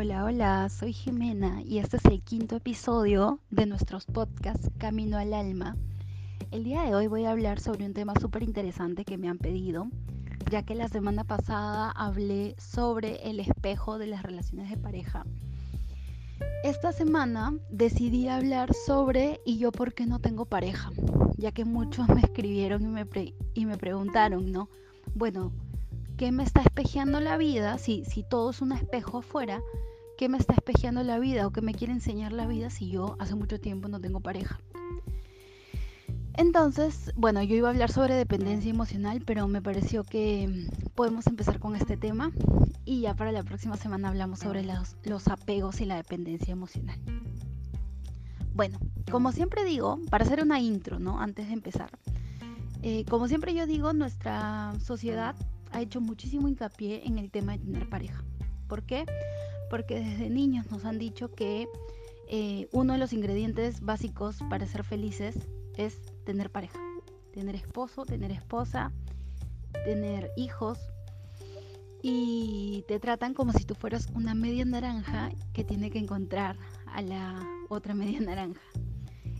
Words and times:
Hola, 0.00 0.24
hola, 0.24 0.68
soy 0.68 0.92
Jimena 0.92 1.60
y 1.62 1.78
este 1.78 1.96
es 1.96 2.04
el 2.04 2.22
quinto 2.22 2.54
episodio 2.54 3.40
de 3.50 3.66
nuestros 3.66 4.06
podcasts 4.06 4.70
Camino 4.78 5.18
al 5.18 5.34
Alma. 5.34 5.76
El 6.52 6.62
día 6.62 6.82
de 6.82 6.94
hoy 6.94 7.08
voy 7.08 7.24
a 7.24 7.32
hablar 7.32 7.58
sobre 7.58 7.84
un 7.84 7.94
tema 7.94 8.12
súper 8.20 8.44
interesante 8.44 9.04
que 9.04 9.18
me 9.18 9.28
han 9.28 9.38
pedido, 9.38 9.88
ya 10.52 10.62
que 10.62 10.76
la 10.76 10.86
semana 10.86 11.24
pasada 11.24 11.90
hablé 11.90 12.54
sobre 12.58 13.28
el 13.28 13.40
espejo 13.40 13.98
de 13.98 14.06
las 14.06 14.22
relaciones 14.22 14.70
de 14.70 14.76
pareja. 14.76 15.26
Esta 16.62 16.92
semana 16.92 17.58
decidí 17.68 18.28
hablar 18.28 18.72
sobre 18.74 19.40
y 19.44 19.58
yo 19.58 19.72
por 19.72 19.94
qué 19.94 20.06
no 20.06 20.20
tengo 20.20 20.44
pareja, 20.44 20.92
ya 21.36 21.50
que 21.50 21.64
muchos 21.64 22.06
me 22.08 22.20
escribieron 22.20 22.82
y 22.82 22.86
me, 22.86 23.04
y 23.52 23.66
me 23.66 23.76
preguntaron, 23.76 24.52
¿no? 24.52 24.68
Bueno, 25.16 25.50
¿qué 26.16 26.30
me 26.30 26.44
está 26.44 26.62
espejeando 26.62 27.18
la 27.18 27.36
vida? 27.36 27.78
Si, 27.78 28.04
si 28.04 28.22
todo 28.22 28.50
es 28.50 28.62
un 28.62 28.70
espejo 28.70 29.18
afuera, 29.18 29.60
¿qué 30.18 30.28
me 30.28 30.36
está 30.36 30.52
espejeando 30.52 31.04
la 31.04 31.20
vida 31.20 31.46
o 31.46 31.52
qué 31.52 31.62
me 31.62 31.72
quiere 31.72 31.92
enseñar 31.92 32.32
la 32.32 32.48
vida 32.48 32.70
si 32.70 32.90
yo 32.90 33.16
hace 33.20 33.36
mucho 33.36 33.60
tiempo 33.60 33.86
no 33.88 34.00
tengo 34.00 34.18
pareja? 34.18 34.60
Entonces, 36.34 37.12
bueno, 37.16 37.40
yo 37.42 37.54
iba 37.54 37.68
a 37.68 37.70
hablar 37.70 37.90
sobre 37.90 38.14
dependencia 38.14 38.68
emocional, 38.68 39.22
pero 39.24 39.46
me 39.46 39.62
pareció 39.62 40.02
que 40.02 40.68
podemos 40.96 41.28
empezar 41.28 41.60
con 41.60 41.76
este 41.76 41.96
tema 41.96 42.32
y 42.84 43.02
ya 43.02 43.14
para 43.14 43.30
la 43.30 43.44
próxima 43.44 43.76
semana 43.76 44.08
hablamos 44.08 44.40
sobre 44.40 44.64
los, 44.64 44.96
los 45.04 45.28
apegos 45.28 45.80
y 45.80 45.84
la 45.84 45.96
dependencia 45.96 46.50
emocional. 46.50 46.98
Bueno, 48.54 48.78
como 49.10 49.30
siempre 49.30 49.64
digo, 49.64 50.00
para 50.10 50.24
hacer 50.24 50.42
una 50.42 50.58
intro, 50.58 50.98
¿no? 50.98 51.20
Antes 51.20 51.46
de 51.46 51.52
empezar, 51.52 51.90
eh, 52.82 53.04
como 53.04 53.28
siempre 53.28 53.54
yo 53.54 53.66
digo, 53.66 53.92
nuestra 53.92 54.74
sociedad 54.80 55.36
ha 55.70 55.80
hecho 55.80 56.00
muchísimo 56.00 56.48
hincapié 56.48 57.06
en 57.06 57.18
el 57.18 57.30
tema 57.30 57.52
de 57.52 57.58
tener 57.58 57.88
pareja. 57.88 58.24
¿Por 58.68 58.84
qué? 58.84 59.06
Porque 59.70 60.00
desde 60.00 60.30
niños 60.30 60.70
nos 60.70 60.84
han 60.84 60.98
dicho 60.98 61.32
que 61.32 61.66
eh, 62.28 62.68
uno 62.72 62.92
de 62.92 62.98
los 62.98 63.12
ingredientes 63.12 63.80
básicos 63.80 64.36
para 64.50 64.66
ser 64.66 64.84
felices 64.84 65.34
es 65.76 65.98
tener 66.24 66.50
pareja, 66.50 66.78
tener 67.32 67.54
esposo, 67.54 68.04
tener 68.04 68.30
esposa, 68.30 68.92
tener 69.84 70.30
hijos. 70.36 70.78
Y 72.00 72.84
te 72.86 73.00
tratan 73.00 73.34
como 73.34 73.52
si 73.52 73.64
tú 73.64 73.74
fueras 73.74 74.08
una 74.14 74.34
media 74.34 74.64
naranja 74.64 75.30
que 75.52 75.64
tiene 75.64 75.90
que 75.90 75.98
encontrar 75.98 76.56
a 76.86 77.02
la 77.02 77.44
otra 77.68 77.94
media 77.94 78.20
naranja. 78.20 78.60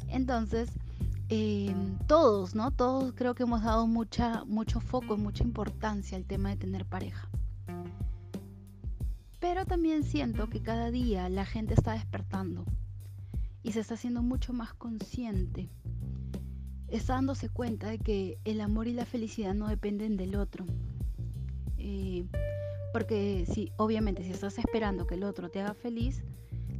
Entonces, 0.08 0.70
eh, 1.28 1.74
todos, 2.06 2.54
¿no? 2.54 2.70
Todos 2.70 3.12
creo 3.14 3.34
que 3.34 3.42
hemos 3.42 3.62
dado 3.62 3.86
mucha, 3.86 4.44
mucho 4.44 4.80
foco 4.80 5.14
y 5.14 5.18
mucha 5.18 5.44
importancia 5.44 6.16
al 6.16 6.24
tema 6.24 6.48
de 6.48 6.56
tener 6.56 6.86
pareja. 6.86 7.28
Pero 9.40 9.64
también 9.64 10.02
siento 10.02 10.48
que 10.48 10.62
cada 10.62 10.90
día 10.90 11.28
la 11.28 11.44
gente 11.44 11.74
está 11.74 11.92
despertando 11.92 12.64
y 13.62 13.72
se 13.72 13.80
está 13.80 13.94
haciendo 13.94 14.22
mucho 14.22 14.52
más 14.52 14.74
consciente. 14.74 15.70
Está 16.88 17.14
dándose 17.14 17.48
cuenta 17.48 17.88
de 17.88 17.98
que 17.98 18.38
el 18.44 18.60
amor 18.60 18.88
y 18.88 18.92
la 18.92 19.04
felicidad 19.04 19.54
no 19.54 19.68
dependen 19.68 20.16
del 20.16 20.34
otro. 20.34 20.64
Eh, 21.76 22.26
porque 22.92 23.44
si, 23.46 23.70
obviamente, 23.76 24.24
si 24.24 24.30
estás 24.30 24.58
esperando 24.58 25.06
que 25.06 25.14
el 25.14 25.22
otro 25.22 25.50
te 25.50 25.60
haga 25.60 25.74
feliz, 25.74 26.22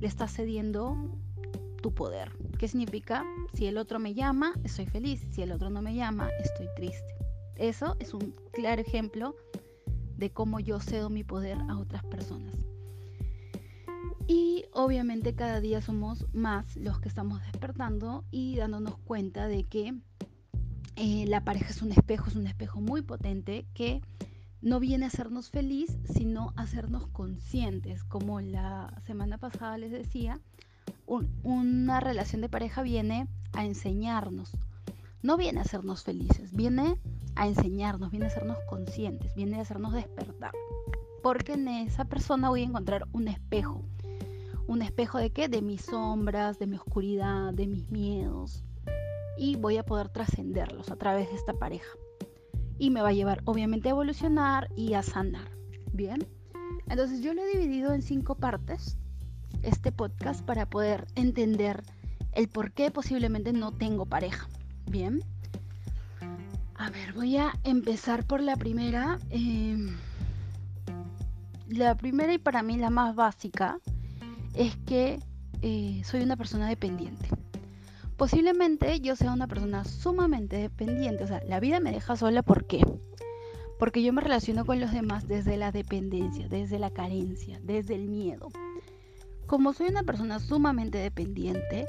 le 0.00 0.06
estás 0.06 0.32
cediendo 0.32 0.96
tu 1.82 1.94
poder. 1.94 2.32
¿Qué 2.58 2.66
significa? 2.66 3.24
Si 3.52 3.66
el 3.66 3.78
otro 3.78 3.98
me 3.98 4.14
llama, 4.14 4.54
estoy 4.64 4.86
feliz. 4.86 5.20
Si 5.30 5.42
el 5.42 5.52
otro 5.52 5.70
no 5.70 5.82
me 5.82 5.94
llama, 5.94 6.30
estoy 6.40 6.66
triste. 6.74 7.14
Eso 7.56 7.96
es 8.00 8.14
un 8.14 8.34
claro 8.52 8.80
ejemplo 8.80 9.36
de 10.18 10.30
cómo 10.30 10.60
yo 10.60 10.80
cedo 10.80 11.08
mi 11.08 11.24
poder 11.24 11.58
a 11.68 11.78
otras 11.78 12.04
personas. 12.04 12.54
Y 14.26 14.66
obviamente 14.72 15.34
cada 15.34 15.60
día 15.60 15.80
somos 15.80 16.26
más 16.34 16.76
los 16.76 17.00
que 17.00 17.08
estamos 17.08 17.40
despertando 17.40 18.24
y 18.30 18.56
dándonos 18.56 18.98
cuenta 18.98 19.48
de 19.48 19.64
que 19.64 19.94
eh, 20.96 21.24
la 21.26 21.44
pareja 21.44 21.70
es 21.70 21.80
un 21.80 21.92
espejo, 21.92 22.28
es 22.28 22.36
un 22.36 22.46
espejo 22.46 22.80
muy 22.80 23.00
potente 23.00 23.66
que 23.72 24.02
no 24.60 24.80
viene 24.80 25.04
a 25.04 25.08
hacernos 25.08 25.48
feliz, 25.48 25.96
sino 26.12 26.52
a 26.56 26.62
hacernos 26.62 27.06
conscientes. 27.06 28.04
Como 28.04 28.40
la 28.40 28.92
semana 29.06 29.38
pasada 29.38 29.78
les 29.78 29.92
decía, 29.92 30.40
una 31.06 32.00
relación 32.00 32.42
de 32.42 32.50
pareja 32.50 32.82
viene 32.82 33.28
a 33.52 33.64
enseñarnos, 33.64 34.52
no 35.22 35.36
viene 35.36 35.60
a 35.60 35.62
hacernos 35.62 36.02
felices, 36.02 36.52
viene 36.52 36.98
a 37.36 37.46
enseñarnos, 37.46 38.10
viene 38.10 38.26
a 38.26 38.28
hacernos 38.28 38.58
conscientes, 38.68 39.34
viene 39.34 39.58
a 39.58 39.62
hacernos 39.62 39.92
despertar. 39.92 40.52
Porque 41.22 41.54
en 41.54 41.68
esa 41.68 42.04
persona 42.04 42.48
voy 42.48 42.62
a 42.62 42.66
encontrar 42.66 43.06
un 43.12 43.28
espejo. 43.28 43.84
¿Un 44.66 44.82
espejo 44.82 45.18
de 45.18 45.30
qué? 45.30 45.48
De 45.48 45.62
mis 45.62 45.82
sombras, 45.82 46.58
de 46.58 46.66
mi 46.66 46.76
oscuridad, 46.76 47.52
de 47.54 47.66
mis 47.66 47.90
miedos. 47.90 48.64
Y 49.36 49.56
voy 49.56 49.78
a 49.78 49.84
poder 49.84 50.08
trascenderlos 50.08 50.90
a 50.90 50.96
través 50.96 51.28
de 51.30 51.36
esta 51.36 51.54
pareja. 51.54 51.90
Y 52.78 52.90
me 52.90 53.00
va 53.00 53.08
a 53.08 53.14
llevar 53.14 53.40
obviamente 53.44 53.88
a 53.88 53.92
evolucionar 53.92 54.68
y 54.76 54.94
a 54.94 55.02
sanar. 55.02 55.50
Bien. 55.92 56.26
Entonces 56.88 57.22
yo 57.22 57.34
lo 57.34 57.42
he 57.42 57.56
dividido 57.56 57.92
en 57.92 58.02
cinco 58.02 58.34
partes 58.34 58.98
este 59.62 59.92
podcast 59.92 60.44
para 60.44 60.66
poder 60.66 61.06
entender 61.14 61.82
el 62.32 62.48
por 62.48 62.72
qué 62.72 62.90
posiblemente 62.90 63.52
no 63.52 63.72
tengo 63.72 64.06
pareja. 64.06 64.48
Bien. 64.90 65.22
A 66.78 66.90
ver, 66.90 67.12
voy 67.12 67.36
a 67.36 67.52
empezar 67.64 68.24
por 68.24 68.40
la 68.40 68.56
primera. 68.56 69.18
Em, 69.30 69.96
la 71.68 71.96
primera 71.96 72.32
y 72.32 72.38
para 72.38 72.62
mí 72.62 72.76
la 72.76 72.90
más 72.90 73.14
básica 73.14 73.78
es 74.54 74.76
que 74.86 75.18
eh, 75.62 76.00
soy 76.04 76.22
una 76.22 76.36
persona 76.36 76.68
dependiente. 76.68 77.28
Posiblemente 78.16 79.00
yo 79.00 79.14
sea 79.16 79.32
una 79.32 79.46
persona 79.46 79.84
sumamente 79.84 80.56
dependiente. 80.56 81.24
O 81.24 81.26
sea, 81.26 81.42
la 81.46 81.60
vida 81.60 81.80
me 81.80 81.92
deja 81.92 82.16
sola. 82.16 82.42
¿Por 82.42 82.66
qué? 82.66 82.80
Porque 83.78 84.02
yo 84.02 84.12
me 84.12 84.22
relaciono 84.22 84.64
con 84.64 84.80
los 84.80 84.92
demás 84.92 85.28
desde 85.28 85.56
la 85.56 85.70
dependencia, 85.72 86.48
desde 86.48 86.78
la 86.78 86.90
carencia, 86.90 87.60
desde 87.62 87.94
el 87.94 88.08
miedo 88.08 88.48
como 89.48 89.72
soy 89.72 89.88
una 89.88 90.02
persona 90.02 90.38
sumamente 90.38 90.98
dependiente, 90.98 91.86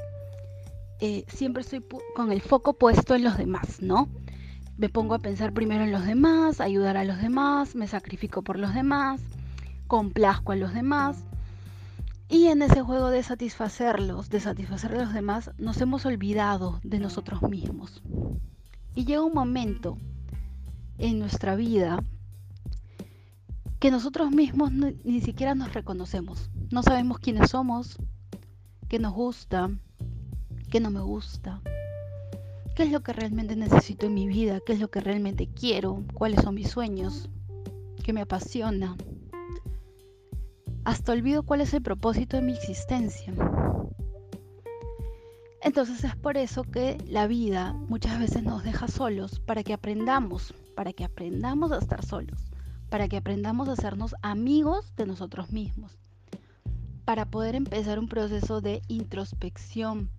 eh, 0.98 1.24
siempre 1.28 1.60
estoy 1.60 1.84
con 2.16 2.32
el 2.32 2.40
foco 2.40 2.72
puesto 2.72 3.14
en 3.14 3.22
los 3.22 3.36
demás, 3.36 3.80
¿no? 3.82 4.08
Me 4.80 4.88
pongo 4.88 5.14
a 5.14 5.18
pensar 5.18 5.52
primero 5.52 5.84
en 5.84 5.92
los 5.92 6.06
demás, 6.06 6.58
ayudar 6.58 6.96
a 6.96 7.04
los 7.04 7.20
demás, 7.20 7.74
me 7.74 7.86
sacrifico 7.86 8.40
por 8.40 8.58
los 8.58 8.72
demás, 8.72 9.20
complazco 9.86 10.52
a 10.52 10.56
los 10.56 10.72
demás. 10.72 11.22
Y 12.30 12.46
en 12.46 12.62
ese 12.62 12.80
juego 12.80 13.10
de 13.10 13.22
satisfacerlos, 13.22 14.30
de 14.30 14.40
satisfacer 14.40 14.92
a 14.94 15.04
los 15.04 15.12
demás, 15.12 15.50
nos 15.58 15.78
hemos 15.82 16.06
olvidado 16.06 16.80
de 16.82 16.98
nosotros 16.98 17.42
mismos. 17.42 18.02
Y 18.94 19.04
llega 19.04 19.22
un 19.22 19.34
momento 19.34 19.98
en 20.96 21.18
nuestra 21.18 21.56
vida 21.56 22.02
que 23.80 23.90
nosotros 23.90 24.30
mismos 24.30 24.72
ni 24.72 25.20
siquiera 25.20 25.54
nos 25.54 25.74
reconocemos. 25.74 26.48
No 26.70 26.82
sabemos 26.82 27.18
quiénes 27.18 27.50
somos, 27.50 27.98
qué 28.88 28.98
nos 28.98 29.12
gusta, 29.12 29.68
qué 30.70 30.80
no 30.80 30.90
me 30.90 31.00
gusta, 31.00 31.60
qué 32.74 32.84
es 32.84 32.92
lo 32.92 33.02
que 33.02 33.12
realmente 33.12 33.56
necesito 33.56 34.06
en 34.06 34.14
mi 34.14 34.26
vida, 34.26 34.60
qué 34.64 34.72
es 34.72 34.80
lo 34.80 34.90
que 34.90 35.00
realmente 35.00 35.48
quiero, 35.48 36.04
cuáles 36.14 36.42
son 36.42 36.54
mis 36.54 36.70
sueños, 36.70 37.28
qué 38.04 38.12
me 38.12 38.22
apasiona. 38.22 38.96
Hasta 40.84 41.12
olvido 41.12 41.42
cuál 41.42 41.60
es 41.60 41.74
el 41.74 41.82
propósito 41.82 42.36
de 42.36 42.42
mi 42.42 42.52
existencia. 42.52 43.32
Entonces 45.62 46.04
es 46.04 46.16
por 46.16 46.36
eso 46.36 46.64
que 46.64 46.96
la 47.06 47.26
vida 47.26 47.74
muchas 47.74 48.18
veces 48.18 48.42
nos 48.42 48.64
deja 48.64 48.88
solos 48.88 49.40
para 49.40 49.62
que 49.62 49.74
aprendamos, 49.74 50.54
para 50.74 50.92
que 50.92 51.04
aprendamos 51.04 51.70
a 51.72 51.78
estar 51.78 52.04
solos 52.04 52.50
para 52.90 53.08
que 53.08 53.16
aprendamos 53.16 53.68
a 53.68 53.72
hacernos 53.72 54.16
amigos 54.20 54.92
de 54.96 55.06
nosotros 55.06 55.52
mismos, 55.52 55.96
para 57.04 57.24
poder 57.24 57.54
empezar 57.54 57.98
un 57.98 58.08
proceso 58.08 58.60
de 58.60 58.82
introspección, 58.88 60.10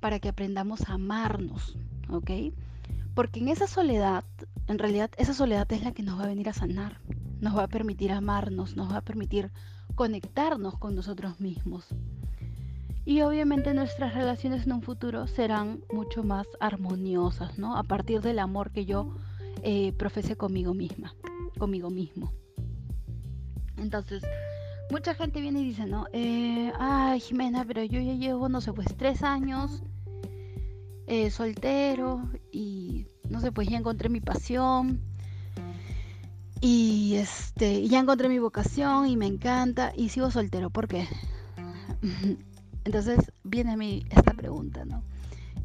para 0.00 0.20
que 0.20 0.28
aprendamos 0.28 0.88
a 0.88 0.94
amarnos, 0.94 1.76
¿ok? 2.14 2.30
Porque 3.14 3.40
en 3.40 3.48
esa 3.48 3.66
soledad, 3.66 4.24
en 4.66 4.78
realidad 4.78 5.10
esa 5.16 5.34
soledad 5.34 5.70
es 5.72 5.82
la 5.82 5.92
que 5.92 6.02
nos 6.02 6.18
va 6.18 6.24
a 6.24 6.28
venir 6.28 6.48
a 6.48 6.52
sanar, 6.52 6.98
nos 7.40 7.56
va 7.56 7.64
a 7.64 7.68
permitir 7.68 8.12
amarnos, 8.12 8.76
nos 8.76 8.90
va 8.90 8.98
a 8.98 9.02
permitir 9.02 9.50
conectarnos 9.94 10.78
con 10.78 10.94
nosotros 10.94 11.40
mismos. 11.40 11.86
Y 13.04 13.20
obviamente 13.20 13.74
nuestras 13.74 14.14
relaciones 14.14 14.66
en 14.66 14.72
un 14.72 14.82
futuro 14.82 15.26
serán 15.26 15.84
mucho 15.92 16.24
más 16.24 16.46
armoniosas, 16.58 17.58
¿no? 17.58 17.76
A 17.76 17.82
partir 17.82 18.22
del 18.22 18.38
amor 18.38 18.70
que 18.70 18.86
yo 18.86 19.14
eh, 19.62 19.92
profese 19.92 20.36
conmigo 20.36 20.72
misma 20.72 21.14
conmigo 21.58 21.90
mismo. 21.90 22.32
Entonces, 23.76 24.22
mucha 24.90 25.14
gente 25.14 25.40
viene 25.40 25.60
y 25.60 25.64
dice, 25.64 25.86
no, 25.86 26.06
eh, 26.12 26.72
ay 26.78 27.20
Jimena, 27.20 27.64
pero 27.64 27.82
yo 27.82 28.00
ya 28.00 28.14
llevo, 28.14 28.48
no 28.48 28.60
sé, 28.60 28.72
pues 28.72 28.94
tres 28.96 29.22
años 29.22 29.82
eh, 31.14 31.30
soltero 31.30 32.28
y 32.50 33.06
no 33.28 33.40
sé, 33.40 33.52
pues 33.52 33.68
ya 33.68 33.78
encontré 33.78 34.08
mi 34.08 34.20
pasión. 34.20 35.00
y 36.60 37.14
este, 37.16 37.86
ya 37.86 38.00
encontré 38.00 38.28
mi 38.28 38.38
vocación 38.38 39.06
y 39.06 39.16
me 39.16 39.26
encanta 39.26 39.92
y 39.96 40.08
sigo 40.08 40.30
soltero. 40.30 40.70
¿Por 40.70 40.88
qué? 40.88 41.06
Entonces 42.84 43.32
viene 43.44 43.72
a 43.72 43.76
mí 43.76 44.04
esta 44.10 44.32
pregunta, 44.32 44.84
¿no? 44.84 45.04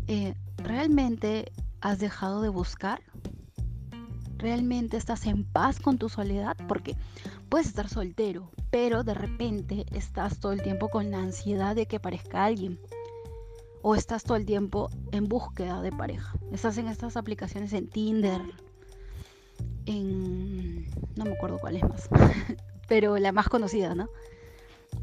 Eh, 0.08 0.36
¿Realmente 0.58 1.52
has 1.82 2.00
dejado 2.00 2.42
de 2.42 2.50
buscar? 2.50 3.02
¿Realmente 4.38 4.98
estás 4.98 5.26
en 5.26 5.46
paz 5.46 5.80
con 5.80 5.98
tu 5.98 6.10
soledad? 6.10 6.56
Porque 6.68 6.96
puedes 7.50 7.68
estar 7.68 7.90
soltero, 7.90 8.52
pero 8.70 9.04
de 9.04 9.16
repente 9.16 9.86
estás 9.92 10.40
todo 10.40 10.52
el 10.52 10.62
tiempo 10.62 10.90
con 10.90 11.12
la 11.12 11.20
ansiedad 11.20 11.76
de 11.76 11.88
que 11.88 11.96
aparezca 11.96 12.46
alguien. 12.46 12.80
O 13.82 13.96
estás 13.96 14.24
todo 14.24 14.38
el 14.38 14.46
tiempo 14.46 14.90
en 15.12 15.28
búsqueda 15.28 15.82
de 15.82 15.92
pareja. 15.92 16.38
Estás 16.52 16.78
en 16.78 16.88
estas 16.88 17.16
aplicaciones 17.18 17.74
en 17.74 17.88
Tinder, 17.88 18.42
en... 19.86 20.90
no 21.16 21.26
me 21.26 21.34
acuerdo 21.34 21.60
cuál 21.60 21.78
es 21.78 21.84
más, 21.84 22.10
pero 22.88 23.18
la 23.18 23.32
más 23.32 23.48
conocida, 23.48 23.96
¿no? 23.96 24.10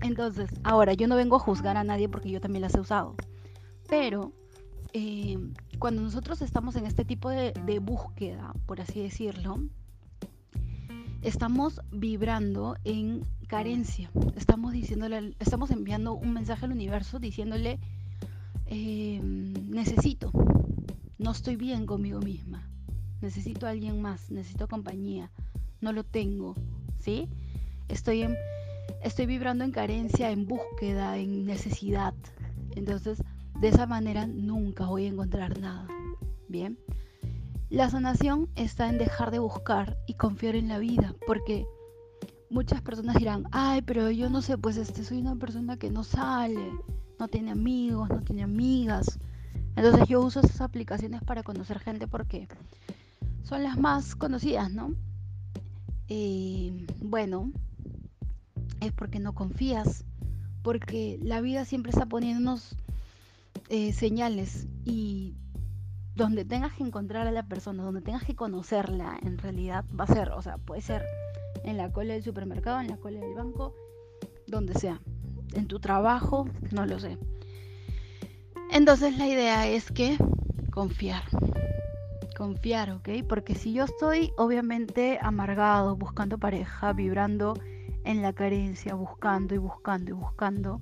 Entonces, 0.03 0.51
ahora 0.63 0.93
yo 0.93 1.09
no 1.09 1.17
vengo 1.17 1.37
a 1.37 1.41
juzgar 1.41 1.77
a 1.77 1.85
nadie 1.85 2.09
porque 2.09 2.31
yo 2.31 2.41
también 2.41 2.63
las 2.63 2.75
he 2.75 2.81
usado, 2.81 3.15
pero 3.89 4.33
eh, 4.93 5.39
cuando 5.79 6.03
nosotros 6.03 6.43
estamos 6.43 6.77
en 6.77 6.87
este 6.87 7.05
tipo 7.05 7.31
de, 7.31 7.53
de 7.65 7.79
búsqueda, 7.79 8.53
por 8.67 8.81
así 8.81 9.03
decirlo, 9.03 9.59
estamos 11.23 11.81
vibrando 11.91 12.77
en 12.85 13.27
carencia. 13.49 14.11
Estamos 14.37 14.73
diciéndole, 14.73 15.35
estamos 15.39 15.71
enviando 15.71 16.15
un 16.15 16.33
mensaje 16.33 16.65
al 16.65 16.73
universo 16.73 17.19
diciéndole 17.19 17.79
eh, 18.67 19.21
necesito, 19.23 20.33
no 21.19 21.31
estoy 21.31 21.57
bien 21.57 21.87
conmigo 21.87 22.21
misma 22.21 22.69
necesito 23.21 23.67
a 23.67 23.71
alguien 23.71 24.01
más, 24.01 24.31
necesito 24.31 24.69
compañía, 24.69 25.31
no 25.81 25.93
lo 25.93 26.05
tengo, 26.05 26.55
¿sí? 26.99 27.29
Estoy, 27.89 28.23
en, 28.23 28.37
estoy 29.03 29.27
vibrando 29.27 29.65
en 29.65 29.73
carencia, 29.73 30.31
en 30.31 30.47
búsqueda, 30.47 31.17
en 31.17 31.47
necesidad. 31.47 32.15
Entonces, 32.75 33.23
de 33.61 33.69
esa 33.69 33.87
manera 33.87 34.27
nunca 34.27 34.87
voy 34.87 35.07
a 35.07 35.09
encontrar 35.09 35.59
nada, 35.61 35.87
¿bien? 36.49 36.79
La 37.69 37.91
sanación 37.91 38.49
está 38.55 38.89
en 38.89 38.99
dejar 38.99 39.31
de 39.31 39.39
buscar 39.39 39.99
y 40.07 40.15
confiar 40.15 40.55
en 40.55 40.69
la 40.69 40.79
vida, 40.79 41.15
porque 41.27 41.67
muchas 42.51 42.81
personas 42.83 43.17
dirán, 43.17 43.45
ay, 43.51 43.83
pero 43.83 44.11
yo 44.11 44.31
no 44.31 44.41
sé, 44.43 44.57
pues 44.57 44.77
este, 44.77 45.03
soy 45.03 45.19
una 45.19 45.37
persona 45.37 45.77
que 45.77 45.91
no 45.91 46.05
sale, 46.05 46.71
no 47.19 47.29
tiene 47.29 47.51
amigos, 47.51 48.09
no 48.09 48.21
tiene 48.23 48.43
amigas. 48.43 49.19
Entonces 49.75 50.09
yo 50.09 50.21
uso 50.23 50.41
esas 50.41 50.61
aplicaciones 50.61 51.23
para 51.23 51.43
conocer 51.43 51.79
gente 51.79 52.07
porque 52.07 52.49
son 53.43 53.63
las 53.63 53.79
más 53.79 54.17
conocidas, 54.17 54.71
¿no? 54.71 54.95
Eh, 56.09 56.87
bueno, 57.01 57.53
es 58.81 58.93
porque 58.93 59.19
no 59.19 59.35
confías, 59.35 60.05
porque 60.63 61.19
la 61.23 61.41
vida 61.41 61.65
siempre 61.65 61.91
está 61.91 62.07
poniéndonos 62.07 62.77
eh, 63.69 63.93
señales 63.93 64.67
y 64.85 65.35
donde 66.15 66.45
tengas 66.45 66.73
que 66.73 66.83
encontrar 66.83 67.27
a 67.27 67.33
la 67.33 67.43
persona, 67.43 67.83
donde 67.83 68.01
tengas 68.01 68.25
que 68.25 68.35
conocerla, 68.35 69.19
en 69.23 69.39
realidad 69.39 69.85
va 69.99 70.05
a 70.05 70.15
ser, 70.15 70.31
o 70.31 70.41
sea, 70.41 70.57
puede 70.57 70.81
ser 70.81 71.05
en 71.65 71.77
la 71.77 71.93
cola 71.93 72.15
del 72.15 72.23
supermercado, 72.23 72.81
en 72.81 72.89
la 72.89 72.97
cola 72.97 73.21
del 73.21 73.35
banco, 73.35 73.75
donde 74.47 74.75
sea, 74.75 75.01
en 75.57 75.67
tu 75.67 75.81
trabajo, 75.81 76.49
no 76.71 76.87
lo 76.87 76.99
sé. 77.01 77.19
Entonces 78.71 79.17
la 79.19 79.27
idea 79.27 79.67
es 79.67 79.91
que 79.91 80.17
confiar 80.71 81.23
confiar, 82.37 82.91
¿ok? 82.91 83.09
Porque 83.29 83.55
si 83.55 83.73
yo 83.73 83.85
estoy 83.85 84.31
obviamente 84.37 85.19
amargado, 85.23 85.97
buscando 85.97 86.39
pareja, 86.39 86.93
vibrando 86.93 87.55
en 88.05 88.23
la 88.23 88.33
carencia, 88.33 88.95
buscando 88.95 89.55
y 89.55 89.59
buscando 89.59 90.11
y 90.11 90.13
buscando, 90.13 90.81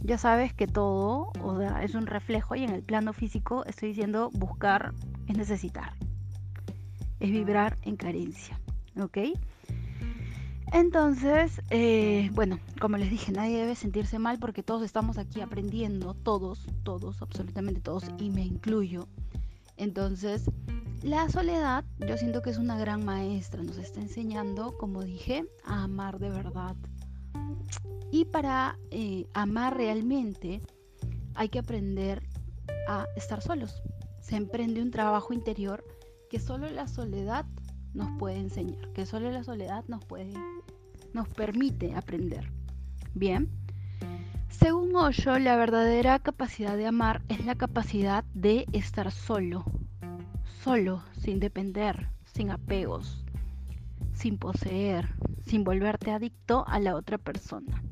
ya 0.00 0.18
sabes 0.18 0.52
que 0.52 0.66
todo 0.66 1.30
o 1.40 1.58
sea, 1.58 1.82
es 1.84 1.94
un 1.94 2.06
reflejo 2.06 2.56
y 2.56 2.64
en 2.64 2.70
el 2.70 2.82
plano 2.82 3.12
físico 3.12 3.64
estoy 3.64 3.90
diciendo 3.90 4.30
buscar 4.32 4.92
es 5.28 5.36
necesitar, 5.38 5.94
es 7.20 7.30
vibrar 7.30 7.78
en 7.82 7.96
carencia, 7.96 8.60
¿ok? 9.00 9.18
Entonces, 10.72 11.60
eh, 11.68 12.30
bueno, 12.32 12.58
como 12.80 12.96
les 12.96 13.10
dije, 13.10 13.30
nadie 13.30 13.58
debe 13.58 13.74
sentirse 13.74 14.18
mal 14.18 14.38
porque 14.38 14.62
todos 14.62 14.82
estamos 14.82 15.18
aquí 15.18 15.42
aprendiendo, 15.42 16.14
todos, 16.14 16.66
todos, 16.82 17.20
absolutamente 17.20 17.82
todos, 17.82 18.04
y 18.18 18.30
me 18.30 18.42
incluyo. 18.42 19.06
Entonces, 19.76 20.50
la 21.02 21.28
soledad 21.28 21.84
yo 21.98 22.16
siento 22.16 22.40
que 22.40 22.48
es 22.48 22.56
una 22.56 22.78
gran 22.78 23.04
maestra, 23.04 23.62
nos 23.62 23.76
está 23.76 24.00
enseñando, 24.00 24.78
como 24.78 25.02
dije, 25.02 25.44
a 25.64 25.84
amar 25.84 26.18
de 26.18 26.30
verdad. 26.30 26.74
Y 28.10 28.24
para 28.24 28.78
eh, 28.90 29.26
amar 29.34 29.76
realmente 29.76 30.62
hay 31.34 31.50
que 31.50 31.58
aprender 31.58 32.22
a 32.88 33.06
estar 33.14 33.42
solos. 33.42 33.82
Se 34.20 34.36
emprende 34.36 34.80
un 34.80 34.90
trabajo 34.90 35.34
interior 35.34 35.84
que 36.30 36.40
solo 36.40 36.70
la 36.70 36.88
soledad 36.88 37.44
nos 37.94 38.10
puede 38.18 38.38
enseñar, 38.38 38.88
que 38.92 39.06
solo 39.06 39.30
la 39.30 39.44
soledad 39.44 39.84
nos 39.88 40.04
puede, 40.04 40.32
nos 41.12 41.28
permite 41.28 41.94
aprender. 41.94 42.50
Bien. 43.14 43.50
Según 44.48 44.94
Osho, 44.94 45.38
la 45.38 45.56
verdadera 45.56 46.18
capacidad 46.18 46.76
de 46.76 46.86
amar 46.86 47.22
es 47.28 47.44
la 47.44 47.54
capacidad 47.54 48.24
de 48.34 48.66
estar 48.72 49.10
solo, 49.10 49.64
solo, 50.62 51.02
sin 51.18 51.40
depender, 51.40 52.08
sin 52.24 52.50
apegos, 52.50 53.24
sin 54.14 54.38
poseer, 54.38 55.08
sin 55.46 55.64
volverte 55.64 56.12
adicto 56.12 56.64
a 56.68 56.78
la 56.78 56.94
otra 56.94 57.18
persona. 57.18 57.82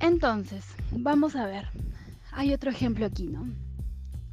Entonces, 0.00 0.64
vamos 0.92 1.36
a 1.36 1.46
ver. 1.46 1.68
Hay 2.32 2.54
otro 2.54 2.70
ejemplo 2.70 3.04
aquí, 3.04 3.26
¿no? 3.26 3.46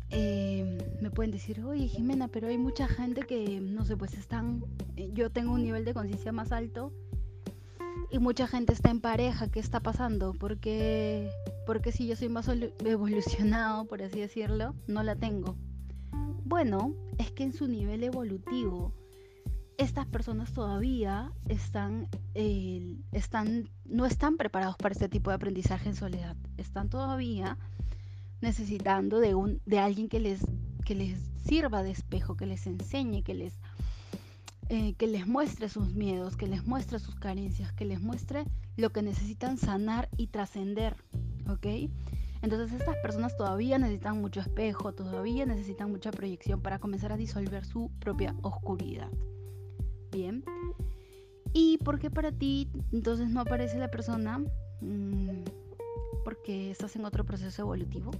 Eh, 0.09 0.77
me 1.01 1.11
pueden 1.11 1.31
decir, 1.31 1.63
oye 1.63 1.87
Jimena, 1.87 2.27
pero 2.27 2.47
hay 2.47 2.57
mucha 2.57 2.87
gente 2.87 3.21
que, 3.21 3.59
no 3.59 3.85
sé, 3.85 3.97
pues 3.97 4.13
están, 4.13 4.63
eh, 4.95 5.09
yo 5.13 5.29
tengo 5.29 5.53
un 5.53 5.63
nivel 5.63 5.83
de 5.83 5.93
conciencia 5.93 6.31
más 6.31 6.51
alto 6.51 6.93
y 8.09 8.19
mucha 8.19 8.47
gente 8.47 8.71
está 8.71 8.89
en 8.89 9.01
pareja, 9.01 9.49
¿qué 9.49 9.59
está 9.59 9.81
pasando? 9.81 10.33
Porque, 10.33 11.29
porque 11.65 11.91
si 11.91 12.07
yo 12.07 12.15
soy 12.15 12.29
más 12.29 12.49
evolucionado, 12.85 13.85
por 13.85 14.01
así 14.01 14.19
decirlo, 14.19 14.75
no 14.87 15.03
la 15.03 15.15
tengo. 15.15 15.55
Bueno, 16.45 16.93
es 17.17 17.31
que 17.31 17.43
en 17.43 17.51
su 17.51 17.67
nivel 17.67 18.03
evolutivo, 18.03 18.93
estas 19.77 20.05
personas 20.07 20.53
todavía 20.53 21.33
están, 21.49 22.07
eh, 22.33 22.97
están, 23.11 23.69
no 23.83 24.05
están 24.05 24.37
preparados 24.37 24.77
para 24.77 24.93
este 24.93 25.09
tipo 25.09 25.29
de 25.29 25.35
aprendizaje 25.35 25.89
en 25.89 25.95
soledad. 25.95 26.37
Están 26.55 26.89
todavía 26.89 27.57
necesitando 28.41 29.19
de, 29.19 29.35
un, 29.35 29.61
de 29.65 29.79
alguien 29.79 30.09
que 30.09 30.19
les, 30.19 30.41
que 30.85 30.95
les 30.95 31.19
sirva 31.45 31.83
de 31.83 31.91
espejo, 31.91 32.35
que 32.35 32.45
les 32.45 32.67
enseñe, 32.67 33.23
que 33.23 33.33
les, 33.33 33.53
eh, 34.69 34.93
que 34.95 35.07
les 35.07 35.27
muestre 35.27 35.69
sus 35.69 35.93
miedos, 35.93 36.35
que 36.35 36.47
les 36.47 36.65
muestre 36.65 36.99
sus 36.99 37.15
carencias, 37.15 37.71
que 37.73 37.85
les 37.85 38.01
muestre 38.01 38.45
lo 38.75 38.91
que 38.91 39.01
necesitan 39.01 39.57
sanar 39.57 40.09
y 40.17 40.27
trascender. 40.27 40.95
¿Ok? 41.49 41.65
Entonces 42.41 42.79
estas 42.79 42.97
personas 42.97 43.35
todavía 43.35 43.79
necesitan 43.79 44.21
mucho 44.21 44.41
espejo, 44.41 44.93
todavía 44.93 45.45
necesitan 45.45 45.89
mucha 45.91 46.11
proyección 46.11 46.61
para 46.61 46.79
comenzar 46.79 47.11
a 47.11 47.17
disolver 47.17 47.65
su 47.65 47.89
propia 47.99 48.35
oscuridad. 48.41 49.09
Bien. 50.11 50.43
¿Y 51.53 51.77
por 51.79 51.99
qué 51.99 52.11
para 52.11 52.31
ti 52.31 52.69
entonces 52.91 53.29
no 53.29 53.41
aparece 53.41 53.79
la 53.79 53.89
persona? 53.89 54.39
Mm, 54.81 55.43
porque 56.27 56.71
estás 56.71 56.93
en 56.97 57.05
otro 57.05 57.23
proceso 57.23 57.61
evolutivo. 57.61 58.11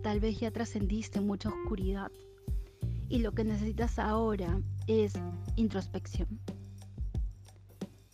Tal 0.00 0.20
vez 0.20 0.38
ya 0.38 0.52
trascendiste 0.52 1.20
mucha 1.20 1.48
oscuridad. 1.48 2.12
Y 3.08 3.18
lo 3.18 3.32
que 3.32 3.42
necesitas 3.42 3.98
ahora 3.98 4.60
es 4.86 5.14
introspección. 5.56 6.28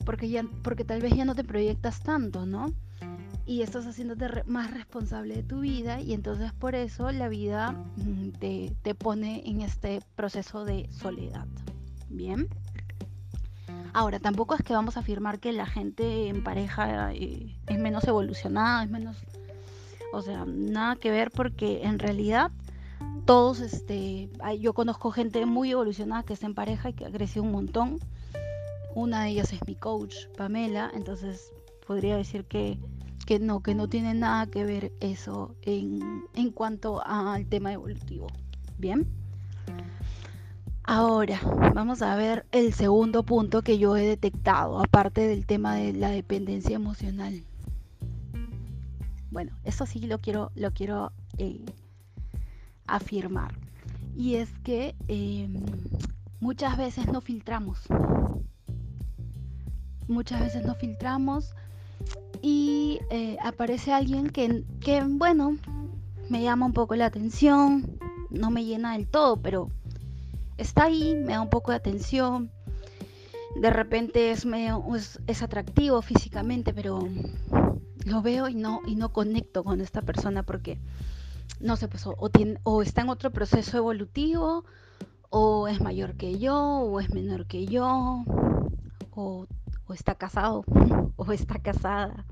Porque, 0.06 0.30
ya, 0.30 0.44
porque 0.62 0.86
tal 0.86 1.02
vez 1.02 1.12
ya 1.14 1.26
no 1.26 1.34
te 1.34 1.44
proyectas 1.44 2.02
tanto, 2.02 2.46
¿no? 2.46 2.72
y 3.44 3.60
estás 3.60 3.86
haciéndote 3.86 4.44
más 4.46 4.70
responsable 4.70 5.36
de 5.36 5.42
tu 5.42 5.60
vida 5.60 6.00
y 6.00 6.14
entonces 6.14 6.52
por 6.54 6.74
eso 6.74 7.10
la 7.12 7.28
vida 7.28 7.72
mm, 7.72 8.30
te, 8.38 8.74
te 8.80 8.94
pone 8.94 9.42
en 9.44 9.60
este 9.60 10.00
proceso 10.16 10.64
de 10.64 10.88
soledad. 10.90 11.46
Bien. 12.08 12.48
Ahora, 13.98 14.20
tampoco 14.20 14.54
es 14.54 14.62
que 14.62 14.74
vamos 14.74 14.96
a 14.96 15.00
afirmar 15.00 15.40
que 15.40 15.52
la 15.52 15.66
gente 15.66 16.28
en 16.28 16.44
pareja 16.44 17.12
eh, 17.12 17.56
es 17.66 17.78
menos 17.80 18.06
evolucionada, 18.06 18.84
es 18.84 18.90
menos... 18.90 19.16
O 20.12 20.22
sea, 20.22 20.44
nada 20.46 20.94
que 20.94 21.10
ver 21.10 21.32
porque 21.32 21.82
en 21.82 21.98
realidad 21.98 22.52
todos, 23.24 23.58
este, 23.58 24.30
yo 24.60 24.72
conozco 24.72 25.10
gente 25.10 25.44
muy 25.46 25.72
evolucionada 25.72 26.22
que 26.22 26.32
está 26.32 26.46
en 26.46 26.54
pareja 26.54 26.90
y 26.90 26.92
que 26.92 27.06
ha 27.06 27.10
crecido 27.10 27.42
un 27.42 27.50
montón. 27.50 27.98
Una 28.94 29.24
de 29.24 29.30
ellas 29.30 29.52
es 29.52 29.66
mi 29.66 29.74
coach, 29.74 30.14
Pamela, 30.36 30.92
entonces 30.94 31.50
podría 31.84 32.16
decir 32.16 32.44
que 32.44 32.78
que 33.26 33.40
no, 33.40 33.64
que 33.64 33.74
no 33.74 33.88
tiene 33.88 34.14
nada 34.14 34.46
que 34.46 34.64
ver 34.64 34.92
eso 35.00 35.56
en, 35.62 36.24
en 36.34 36.52
cuanto 36.52 37.04
al 37.04 37.46
tema 37.46 37.72
evolutivo. 37.72 38.28
Bien. 38.78 39.08
Ahora, 40.90 41.38
vamos 41.74 42.00
a 42.00 42.16
ver 42.16 42.46
el 42.50 42.72
segundo 42.72 43.22
punto 43.22 43.60
que 43.60 43.76
yo 43.76 43.94
he 43.94 44.06
detectado, 44.06 44.80
aparte 44.80 45.28
del 45.28 45.44
tema 45.44 45.74
de 45.74 45.92
la 45.92 46.08
dependencia 46.08 46.74
emocional. 46.74 47.44
Bueno, 49.30 49.52
eso 49.64 49.84
sí 49.84 50.00
lo 50.06 50.18
quiero, 50.18 50.50
lo 50.54 50.70
quiero 50.70 51.12
eh, 51.36 51.60
afirmar. 52.86 53.52
Y 54.16 54.36
es 54.36 54.48
que 54.64 54.94
em, 55.08 55.62
muchas 56.40 56.78
veces 56.78 57.06
no 57.12 57.20
filtramos. 57.20 57.80
Muchas 60.08 60.40
veces 60.40 60.64
no 60.64 60.74
filtramos 60.74 61.54
y 62.40 63.00
eh, 63.10 63.36
aparece 63.44 63.92
alguien 63.92 64.30
que, 64.30 64.64
que, 64.80 65.04
bueno, 65.04 65.58
me 66.30 66.42
llama 66.42 66.64
un 66.64 66.72
poco 66.72 66.94
la 66.94 67.04
atención, 67.04 67.98
no 68.30 68.50
me 68.50 68.64
llena 68.64 68.94
del 68.94 69.06
todo, 69.06 69.36
pero 69.36 69.68
está 70.58 70.84
ahí, 70.84 71.14
me 71.14 71.32
da 71.32 71.40
un 71.40 71.48
poco 71.48 71.70
de 71.70 71.78
atención. 71.78 72.50
De 73.56 73.70
repente 73.70 74.30
es, 74.30 74.46
es, 75.26 75.42
atractivo 75.42 76.02
físicamente, 76.02 76.74
pero 76.74 77.08
lo 78.04 78.22
veo 78.22 78.48
y 78.48 78.54
no, 78.54 78.82
y 78.86 78.94
no 78.94 79.12
conecto 79.12 79.64
con 79.64 79.80
esta 79.80 80.02
persona 80.02 80.42
porque, 80.42 80.78
no 81.60 81.76
sé, 81.76 81.88
pues 81.88 82.04
o 82.06 82.82
está 82.82 83.00
en 83.00 83.08
otro 83.08 83.30
proceso 83.30 83.78
evolutivo, 83.78 84.64
o 85.30 85.68
es 85.68 85.80
mayor 85.80 86.14
que 86.14 86.38
yo, 86.38 86.56
o 86.56 87.00
es 87.00 87.12
menor 87.12 87.46
que 87.46 87.66
yo, 87.66 88.24
o, 89.12 89.46
o 89.86 89.94
está 89.94 90.14
casado, 90.14 90.64
o 91.16 91.32
está 91.32 91.58
casada. 91.58 92.26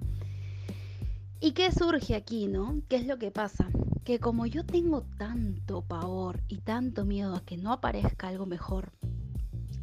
¿Y 1.39 1.53
qué 1.53 1.71
surge 1.71 2.15
aquí, 2.15 2.47
no? 2.47 2.81
¿Qué 2.89 2.97
es 2.97 3.07
lo 3.07 3.19
que 3.19 3.31
pasa? 3.31 3.69
Que 4.05 4.19
como 4.19 4.47
yo 4.47 4.65
tengo 4.65 5.03
tanto 5.19 5.83
pavor 5.83 6.41
y 6.49 6.59
tanto 6.59 7.05
miedo 7.05 7.35
a 7.35 7.45
que 7.45 7.59
no 7.59 7.73
aparezca 7.73 8.29
algo 8.29 8.47
mejor, 8.47 8.93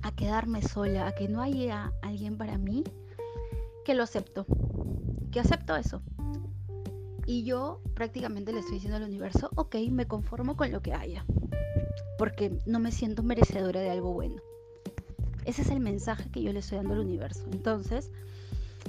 a 0.02 0.12
quedarme 0.12 0.64
sola, 0.64 1.08
a 1.08 1.12
que 1.14 1.28
no 1.28 1.42
haya 1.42 1.94
alguien 2.02 2.38
para 2.38 2.58
mí, 2.58 2.84
que 3.86 3.94
lo 3.94 4.02
acepto. 4.02 4.48
Que 5.32 5.40
acepto 5.40 5.76
eso. 5.76 6.02
Y 7.28 7.44
yo 7.44 7.82
prácticamente 7.94 8.52
le 8.52 8.60
estoy 8.60 8.76
diciendo 8.76 8.98
al 8.98 9.04
universo, 9.04 9.52
ok, 9.56 9.76
me 9.92 10.08
conformo 10.08 10.58
con 10.58 10.72
lo 10.72 10.82
que 10.82 10.94
haya. 10.94 11.24
Porque 12.18 12.58
no 12.66 12.80
me 12.80 12.92
siento 12.92 13.22
merecedora 13.22 13.80
de 13.80 13.92
algo 13.92 14.12
bueno. 14.12 14.42
Ese 15.46 15.62
es 15.62 15.70
el 15.70 15.82
mensaje 15.82 16.32
que 16.32 16.42
yo 16.42 16.52
le 16.52 16.60
estoy 16.60 16.78
dando 16.78 16.96
al 16.96 17.02
universo. 17.02 17.46
Entonces, 17.52 18.10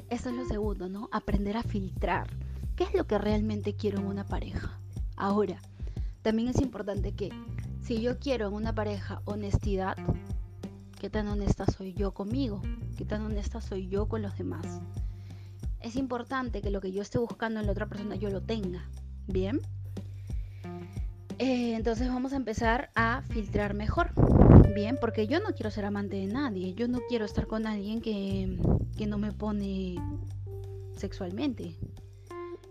eso 0.08 0.30
es 0.30 0.34
lo 0.34 0.46
segundo, 0.46 0.88
¿no? 0.88 1.10
Aprender 1.12 1.58
a 1.58 1.62
filtrar 1.62 2.26
¿Qué 2.76 2.82
es 2.84 2.94
lo 2.94 3.06
que 3.06 3.18
realmente 3.18 3.74
quiero 3.74 4.00
en 4.00 4.06
una 4.06 4.24
pareja? 4.24 4.80
Ahora, 5.16 5.60
también 6.22 6.48
es 6.48 6.60
importante 6.60 7.12
que 7.12 7.30
si 7.82 8.00
yo 8.00 8.18
quiero 8.18 8.48
en 8.48 8.54
una 8.54 8.74
pareja 8.74 9.22
honestidad, 9.26 9.96
¿qué 10.98 11.08
tan 11.08 11.28
honesta 11.28 11.66
soy 11.66 11.92
yo 11.92 12.12
conmigo? 12.12 12.62
¿Qué 12.96 13.04
tan 13.04 13.22
honesta 13.22 13.60
soy 13.60 13.86
yo 13.88 14.08
con 14.08 14.22
los 14.22 14.36
demás? 14.36 14.80
Es 15.80 15.94
importante 15.94 16.62
que 16.62 16.70
lo 16.70 16.80
que 16.80 16.90
yo 16.90 17.02
esté 17.02 17.18
buscando 17.18 17.60
en 17.60 17.66
la 17.66 17.72
otra 17.72 17.86
persona 17.86 18.16
yo 18.16 18.28
lo 18.30 18.42
tenga. 18.42 18.88
¿Bien? 19.28 19.60
Eh, 21.38 21.74
entonces 21.74 22.08
vamos 22.08 22.32
a 22.32 22.36
empezar 22.36 22.90
a 22.96 23.22
filtrar 23.28 23.74
mejor. 23.74 24.10
Bien, 24.74 24.98
porque 25.00 25.28
yo 25.28 25.38
no 25.38 25.50
quiero 25.50 25.70
ser 25.70 25.84
amante 25.84 26.16
de 26.16 26.26
nadie. 26.26 26.74
Yo 26.74 26.88
no 26.88 27.00
quiero 27.08 27.24
estar 27.24 27.46
con 27.46 27.68
alguien 27.68 28.00
que, 28.00 28.58
que 28.96 29.06
no 29.06 29.18
me 29.18 29.30
pone 29.30 29.94
sexualmente. 30.96 31.76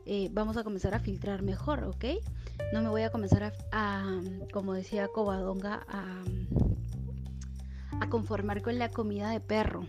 Eh, 0.06 0.30
vamos 0.34 0.58
a 0.58 0.64
comenzar 0.64 0.94
a 0.94 1.00
filtrar 1.00 1.44
mejor, 1.44 1.86
¿ok? 1.86 2.06
No 2.74 2.82
me 2.82 2.90
voy 2.90 3.04
a 3.04 3.12
comenzar 3.12 3.54
a, 3.72 4.20
como 4.52 4.74
decía 4.74 5.08
Covadonga, 5.08 5.86
a, 5.88 6.24
conformar 8.10 8.62
con 8.62 8.78
la 8.78 8.90
comida 8.90 9.30
de 9.30 9.40
perro. 9.40 9.82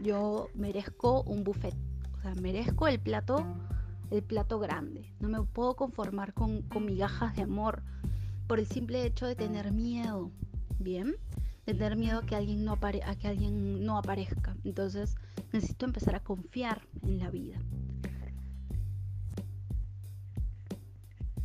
Yo 0.00 0.48
merezco 0.54 1.22
un 1.22 1.44
buffet, 1.44 1.74
o 2.16 2.20
sea, 2.20 2.34
merezco 2.34 2.86
el 2.86 3.00
plato, 3.00 3.44
el 4.10 4.22
plato 4.22 4.58
grande. 4.58 5.10
No 5.18 5.28
me 5.28 5.42
puedo 5.42 5.74
conformar 5.74 6.34
con, 6.34 6.64
migajas 6.84 7.34
de 7.34 7.42
amor 7.42 7.82
por 8.46 8.58
el 8.58 8.66
simple 8.66 9.04
hecho 9.04 9.26
de 9.26 9.34
tener 9.34 9.72
miedo, 9.72 10.30
¿bien? 10.78 11.16
Tener 11.64 11.96
miedo 11.96 12.18
a 12.18 12.26
que 12.26 12.36
alguien 12.36 12.64
no, 12.64 12.74
a 12.74 13.14
que 13.16 13.28
alguien 13.28 13.84
no 13.84 13.96
aparezca. 13.96 14.54
Entonces 14.62 15.16
necesito 15.52 15.86
empezar 15.86 16.14
a 16.14 16.20
confiar 16.20 16.82
en 17.02 17.18
la 17.18 17.30
vida. 17.30 17.58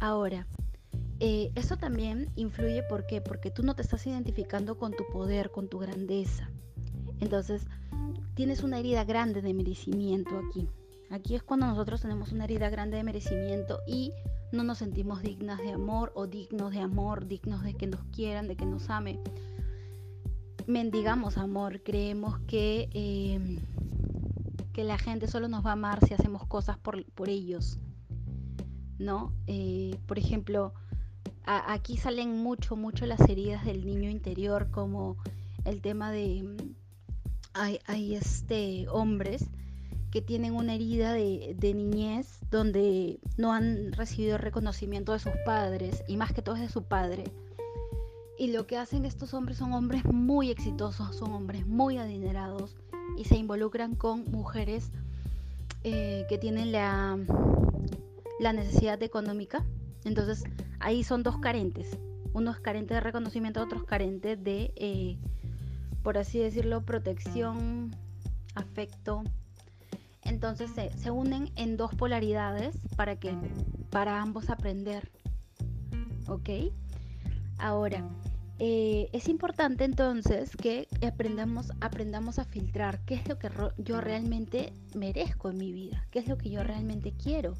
Ahora, 0.03 0.45
eh, 1.21 1.53
eso 1.55 1.77
también 1.77 2.29
influye 2.35 2.83
porque 2.83 3.21
tú 3.51 3.63
no 3.63 3.73
te 3.73 3.83
estás 3.83 4.05
identificando 4.05 4.77
con 4.77 4.91
tu 4.91 5.05
poder, 5.07 5.49
con 5.49 5.69
tu 5.69 5.79
grandeza. 5.79 6.49
Entonces, 7.21 7.65
tienes 8.33 8.63
una 8.63 8.79
herida 8.79 9.05
grande 9.05 9.41
de 9.41 9.53
merecimiento 9.53 10.37
aquí. 10.37 10.67
Aquí 11.09 11.35
es 11.35 11.43
cuando 11.43 11.67
nosotros 11.67 12.01
tenemos 12.01 12.33
una 12.33 12.43
herida 12.43 12.69
grande 12.69 12.97
de 12.97 13.03
merecimiento 13.05 13.79
y 13.87 14.11
no 14.51 14.65
nos 14.65 14.79
sentimos 14.79 15.21
dignas 15.21 15.59
de 15.59 15.71
amor 15.71 16.11
o 16.15 16.27
dignos 16.27 16.73
de 16.73 16.81
amor, 16.81 17.25
dignos 17.25 17.63
de 17.63 17.73
que 17.73 17.87
nos 17.87 18.03
quieran, 18.13 18.49
de 18.49 18.57
que 18.57 18.65
nos 18.65 18.89
amen. 18.89 19.21
Mendigamos 20.67 21.37
amor, 21.37 21.81
creemos 21.81 22.39
que, 22.39 22.89
eh, 22.93 23.57
que 24.73 24.83
la 24.83 24.97
gente 24.97 25.29
solo 25.29 25.47
nos 25.47 25.65
va 25.65 25.69
a 25.69 25.73
amar 25.73 26.05
si 26.05 26.13
hacemos 26.13 26.45
cosas 26.45 26.77
por, 26.77 27.05
por 27.13 27.29
ellos. 27.29 27.79
¿No? 29.03 29.31
Eh, 29.47 29.97
por 30.07 30.17
ejemplo, 30.17 30.73
aquí 31.45 31.97
salen 31.97 32.37
mucho, 32.37 32.75
mucho 32.75 33.05
las 33.05 33.19
heridas 33.21 33.65
del 33.65 33.85
niño 33.85 34.09
interior, 34.09 34.69
como 34.71 35.17
el 35.65 35.81
tema 35.81 36.11
de, 36.11 36.43
mm, 36.43 36.75
hay, 37.53 38.15
este, 38.15 38.87
hombres 38.89 39.49
que 40.11 40.21
tienen 40.21 40.53
una 40.53 40.75
herida 40.75 41.13
de, 41.13 41.55
de, 41.57 41.73
niñez 41.73 42.39
donde 42.51 43.19
no 43.37 43.51
han 43.53 43.91
recibido 43.93 44.37
reconocimiento 44.37 45.11
de 45.11 45.19
sus 45.19 45.33
padres 45.45 46.03
y 46.07 46.17
más 46.17 46.33
que 46.33 46.41
todo 46.41 46.55
es 46.55 46.61
de 46.61 46.69
su 46.69 46.83
padre. 46.83 47.23
Y 48.37 48.51
lo 48.51 48.65
que 48.65 48.77
hacen 48.77 49.05
estos 49.05 49.33
hombres 49.33 49.57
son 49.57 49.73
hombres 49.73 50.05
muy 50.05 50.51
exitosos, 50.51 51.15
son 51.15 51.33
hombres 51.33 51.65
muy 51.67 51.97
adinerados 51.97 52.75
y 53.17 53.25
se 53.25 53.37
involucran 53.37 53.95
con 53.95 54.25
mujeres 54.31 54.91
eh, 55.83 56.25
que 56.29 56.37
tienen 56.37 56.71
la, 56.71 57.17
la 58.39 58.53
necesidad 58.53 59.01
económica. 59.03 59.65
Entonces 60.05 60.43
ahí 60.79 61.03
son 61.03 61.23
dos 61.23 61.37
carentes. 61.39 61.97
Uno 62.33 62.51
es 62.51 62.59
carente 62.59 62.93
de 62.93 62.99
reconocimiento, 62.99 63.61
otro 63.61 63.79
es 63.79 63.85
carente 63.85 64.35
de, 64.35 64.73
eh, 64.75 65.17
por 66.01 66.17
así 66.17 66.39
decirlo, 66.39 66.81
protección, 66.81 67.95
afecto. 68.55 69.23
Entonces 70.23 70.71
se, 70.71 71.11
unen 71.11 71.51
en 71.55 71.77
dos 71.77 71.93
polaridades 71.95 72.75
para 72.95 73.17
que 73.17 73.35
para 73.89 74.21
ambos 74.21 74.49
aprender. 74.49 75.11
¿Ok? 76.27 76.49
Ahora, 77.59 78.03
eh, 78.59 79.09
es 79.13 79.27
importante 79.27 79.83
entonces 79.83 80.55
que 80.55 80.87
aprendamos, 81.05 81.71
aprendamos 81.81 82.39
a 82.39 82.45
filtrar 82.45 83.03
qué 83.05 83.15
es 83.15 83.27
lo 83.27 83.37
que 83.37 83.49
yo 83.77 84.01
realmente 84.01 84.73
merezco 84.95 85.49
en 85.49 85.57
mi 85.57 85.71
vida, 85.71 86.07
qué 86.11 86.19
es 86.19 86.27
lo 86.27 86.37
que 86.37 86.49
yo 86.49 86.63
realmente 86.63 87.13
quiero. 87.13 87.55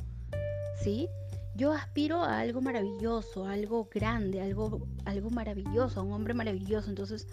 ¿Sí? 0.82 1.10
Yo 1.56 1.72
aspiro 1.72 2.24
a 2.24 2.40
algo 2.40 2.62
maravilloso, 2.62 3.46
algo 3.46 3.88
grande, 3.94 4.42
algo, 4.42 4.88
algo 5.06 5.30
maravilloso, 5.30 6.00
a 6.00 6.04
un 6.04 6.14
hombre 6.14 6.34
maravilloso. 6.34 6.90
Entonces, 6.90 7.28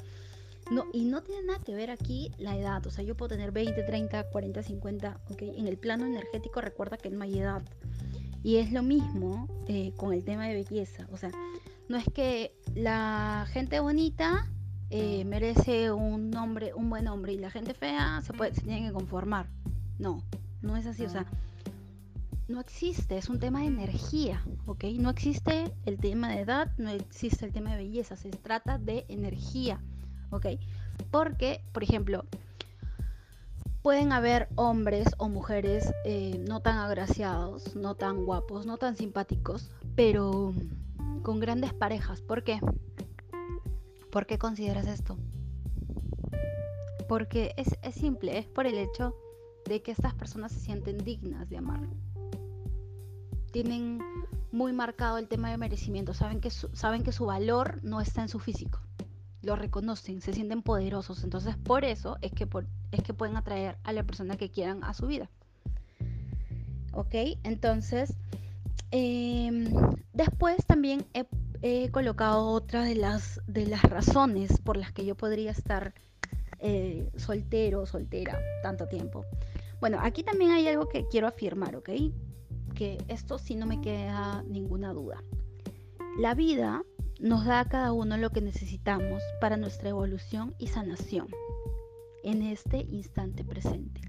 no, 0.70 0.84
y 0.92 1.04
no 1.04 1.22
tiene 1.22 1.46
nada 1.46 1.58
que 1.64 1.74
ver 1.74 1.90
aquí 1.90 2.30
la 2.38 2.56
edad. 2.56 2.86
O 2.86 2.90
sea, 2.90 3.02
yo 3.02 3.16
puedo 3.16 3.30
tener 3.30 3.50
20, 3.50 3.82
30, 3.82 4.30
40, 4.30 4.62
50, 4.62 5.20
¿ok? 5.30 5.42
En 5.42 5.66
el 5.66 5.78
plano 5.78 6.06
energético 6.06 6.60
recuerda 6.60 6.96
que 6.96 7.10
no 7.10 7.22
hay 7.22 7.38
edad. 7.38 7.62
Y 8.42 8.56
es 8.56 8.72
lo 8.72 8.82
mismo 8.82 9.48
eh, 9.68 9.92
con 9.96 10.12
el 10.12 10.22
tema 10.24 10.46
de 10.46 10.54
belleza. 10.54 11.06
O 11.12 11.16
sea, 11.16 11.30
no 11.88 11.96
es 11.96 12.04
que 12.14 12.54
la 12.74 13.46
gente 13.50 13.80
bonita 13.80 14.50
eh, 14.90 15.24
merece 15.24 15.90
un 15.90 16.30
nombre, 16.30 16.74
un 16.74 16.90
buen 16.90 17.08
hombre 17.08 17.32
y 17.32 17.38
la 17.38 17.50
gente 17.50 17.74
fea 17.74 18.20
se, 18.22 18.32
puede, 18.32 18.54
se 18.54 18.62
tiene 18.62 18.86
que 18.86 18.92
conformar. 18.92 19.48
No, 19.98 20.22
no 20.62 20.76
es 20.76 20.86
así. 20.86 21.04
O 21.04 21.10
sea, 21.10 21.26
no 22.50 22.60
existe, 22.60 23.16
es 23.16 23.28
un 23.28 23.38
tema 23.38 23.60
de 23.60 23.66
energía, 23.66 24.44
¿ok? 24.66 24.84
No 24.98 25.10
existe 25.10 25.72
el 25.86 25.98
tema 25.98 26.30
de 26.30 26.40
edad, 26.40 26.72
no 26.78 26.90
existe 26.90 27.46
el 27.46 27.52
tema 27.52 27.70
de 27.70 27.84
belleza, 27.84 28.16
se 28.16 28.30
trata 28.30 28.76
de 28.76 29.06
energía, 29.08 29.80
¿ok? 30.30 30.46
Porque, 31.12 31.62
por 31.72 31.84
ejemplo, 31.84 32.24
pueden 33.82 34.12
haber 34.12 34.48
hombres 34.56 35.06
o 35.18 35.28
mujeres 35.28 35.94
eh, 36.04 36.42
no 36.46 36.60
tan 36.60 36.78
agraciados, 36.78 37.76
no 37.76 37.94
tan 37.94 38.24
guapos, 38.24 38.66
no 38.66 38.78
tan 38.78 38.96
simpáticos, 38.96 39.70
pero 39.94 40.52
con 41.22 41.38
grandes 41.38 41.72
parejas. 41.72 42.20
¿Por 42.20 42.42
qué? 42.42 42.60
¿Por 44.10 44.26
qué 44.26 44.38
consideras 44.38 44.88
esto? 44.88 45.16
Porque 47.08 47.54
es, 47.56 47.78
es 47.82 47.94
simple, 47.94 48.38
es 48.38 48.46
por 48.46 48.66
el 48.66 48.76
hecho 48.76 49.14
de 49.66 49.82
que 49.82 49.92
estas 49.92 50.14
personas 50.14 50.50
se 50.50 50.58
sienten 50.58 50.98
dignas 50.98 51.48
de 51.48 51.58
amar 51.58 51.80
tienen 53.50 54.00
muy 54.52 54.72
marcado 54.72 55.18
el 55.18 55.28
tema 55.28 55.50
de 55.50 55.56
merecimiento, 55.56 56.14
saben 56.14 56.40
que 56.40 56.50
su, 56.50 56.68
saben 56.72 57.02
que 57.02 57.12
su 57.12 57.26
valor 57.26 57.82
no 57.82 58.00
está 58.00 58.22
en 58.22 58.28
su 58.28 58.38
físico, 58.38 58.80
lo 59.42 59.56
reconocen, 59.56 60.20
se 60.20 60.32
sienten 60.32 60.62
poderosos. 60.62 61.24
Entonces 61.24 61.56
por 61.56 61.84
eso 61.84 62.18
es 62.20 62.32
que, 62.32 62.48
es 62.92 63.02
que 63.02 63.14
pueden 63.14 63.36
atraer 63.36 63.78
a 63.84 63.92
la 63.92 64.02
persona 64.02 64.36
que 64.36 64.50
quieran 64.50 64.82
a 64.84 64.94
su 64.94 65.06
vida. 65.06 65.30
¿Ok? 66.92 67.14
Entonces, 67.44 68.14
em, 68.90 69.72
después 70.12 70.66
también 70.66 71.06
he, 71.14 71.26
colocado 71.90 72.46
otra 72.46 72.82
de 72.84 72.94
las, 72.94 73.40
de 73.46 73.66
las 73.66 73.82
razones 73.82 74.58
por 74.58 74.76
las 74.76 74.92
que 74.92 75.04
yo 75.04 75.14
podría 75.14 75.50
estar 75.50 75.92
eh, 76.58 77.10
soltero 77.16 77.82
o 77.82 77.86
soltera 77.86 78.38
tanto 78.62 78.86
tiempo. 78.88 79.24
Bueno, 79.80 79.98
aquí 80.00 80.22
también 80.22 80.50
hay 80.50 80.66
algo 80.68 80.88
que 80.88 81.06
quiero 81.08 81.26
afirmar, 81.26 81.76
¿ok? 81.76 81.90
Esto 83.08 83.38
sí 83.38 83.56
no 83.56 83.66
me 83.66 83.80
queda 83.82 84.42
ninguna 84.48 84.94
duda. 84.94 85.22
La 86.18 86.34
vida 86.34 86.82
nos 87.20 87.44
da 87.44 87.60
a 87.60 87.68
cada 87.68 87.92
uno 87.92 88.16
lo 88.16 88.30
que 88.30 88.40
necesitamos 88.40 89.22
para 89.38 89.58
nuestra 89.58 89.90
evolución 89.90 90.54
y 90.58 90.68
sanación 90.68 91.28
en 92.24 92.42
este 92.42 92.78
instante 92.78 93.44
presente. 93.44 94.00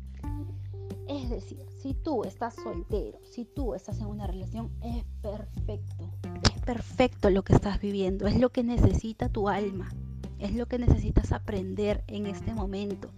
Es 1.10 1.30
decir, 1.30 1.66
si 1.82 1.94
tú 1.94 2.24
estás 2.24 2.56
soltero, 2.56 3.20
si 3.30 3.44
tú 3.44 3.76
estás 3.76 4.00
en 4.00 4.08
una 4.08 4.26
relación, 4.26 4.72
es 4.82 5.04
perfecto. 5.22 6.10
Es 6.56 6.62
perfecto 6.62 7.30
lo 7.30 7.44
que 7.44 7.54
estás 7.54 7.82
viviendo, 7.82 8.26
es 8.26 8.40
lo 8.40 8.52
que 8.52 8.64
necesita 8.64 9.28
tu 9.28 9.50
alma, 9.50 9.90
es 10.40 10.56
lo 10.56 10.68
que 10.68 10.80
necesitas 10.80 11.34
aprender 11.34 12.06
en 12.08 12.26
este 12.26 12.54
momento. 12.54 13.10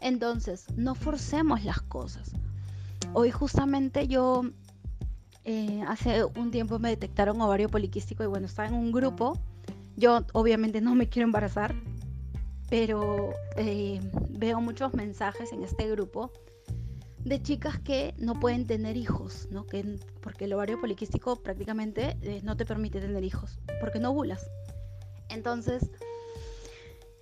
Entonces, 0.00 0.66
no 0.74 0.96
forcemos 0.96 1.62
las 1.62 1.82
cosas. 1.82 2.32
Hoy 3.14 3.30
justamente 3.30 4.08
yo 4.08 4.42
eh, 5.44 5.82
hace 5.88 6.24
un 6.24 6.50
tiempo 6.50 6.78
me 6.78 6.90
detectaron 6.90 7.40
ovario 7.40 7.68
poliquístico 7.68 8.22
y 8.22 8.26
bueno, 8.26 8.46
estaba 8.46 8.68
en 8.68 8.74
un 8.74 8.92
grupo. 8.92 9.38
Yo 9.96 10.24
obviamente 10.32 10.80
no 10.80 10.94
me 10.94 11.08
quiero 11.08 11.26
embarazar, 11.26 11.74
pero 12.70 13.34
eh, 13.56 14.00
veo 14.30 14.60
muchos 14.60 14.94
mensajes 14.94 15.52
en 15.52 15.62
este 15.62 15.90
grupo 15.90 16.32
de 17.24 17.40
chicas 17.42 17.78
que 17.78 18.14
no 18.18 18.40
pueden 18.40 18.66
tener 18.66 18.96
hijos, 18.96 19.48
¿no? 19.50 19.66
Que, 19.66 19.98
porque 20.20 20.46
el 20.46 20.52
ovario 20.54 20.80
poliquístico 20.80 21.36
prácticamente 21.36 22.16
eh, 22.22 22.40
no 22.42 22.56
te 22.56 22.64
permite 22.64 23.00
tener 23.00 23.22
hijos, 23.24 23.58
porque 23.80 23.98
no 23.98 24.10
ovulas. 24.10 24.50
Entonces, 25.28 25.90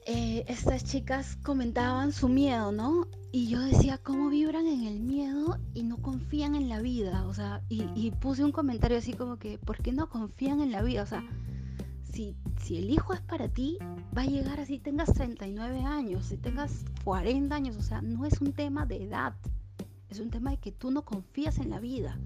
estas 0.06 0.84
chicas 0.84 1.36
comentaban 1.36 2.12
su 2.12 2.28
miedo, 2.28 2.72
¿no? 2.72 3.06
Y 3.32 3.48
yo 3.48 3.60
decía, 3.60 3.98
¿cómo 3.98 4.28
vibran 4.28 4.66
en 4.66 4.84
el 4.84 5.00
miedo 5.00 5.58
y 5.74 5.84
no 5.84 5.98
confían 5.98 6.54
en 6.54 6.68
la 6.68 6.80
vida? 6.80 7.26
O 7.26 7.34
sea, 7.34 7.62
y, 7.68 8.10
puse 8.12 8.44
un 8.44 8.50
comentario 8.50 8.98
así 8.98 9.12
como 9.12 9.38
que, 9.38 9.58
¿por 9.58 9.78
qué 9.78 9.92
no 9.92 10.08
confían 10.08 10.60
en 10.60 10.72
la 10.72 10.82
vida? 10.82 11.02
O 11.02 11.06
sea, 11.06 11.22
si, 12.12 12.36
si 12.60 12.78
el 12.78 12.90
hijo 12.90 13.12
es 13.12 13.20
para 13.20 13.48
ti, 13.48 13.78
va 14.16 14.22
a 14.22 14.26
llegar 14.26 14.58
así, 14.58 14.78
tengas 14.78 15.12
39 15.12 15.84
años, 15.84 16.26
si 16.26 16.36
tengas 16.36 16.84
40 17.04 17.54
años, 17.54 17.76
o 17.76 17.82
sea, 17.82 18.02
no 18.02 18.26
es 18.26 18.40
un 18.40 18.52
tema 18.52 18.84
de 18.86 19.04
edad, 19.04 19.34
es 20.08 20.18
un 20.18 20.30
tema 20.30 20.50
de 20.50 20.58
que 20.58 20.72
tú 20.72 20.90
no 20.90 21.02
confías 21.02 21.58
en 21.58 21.70
la 21.70 21.78
vida. 21.78 22.18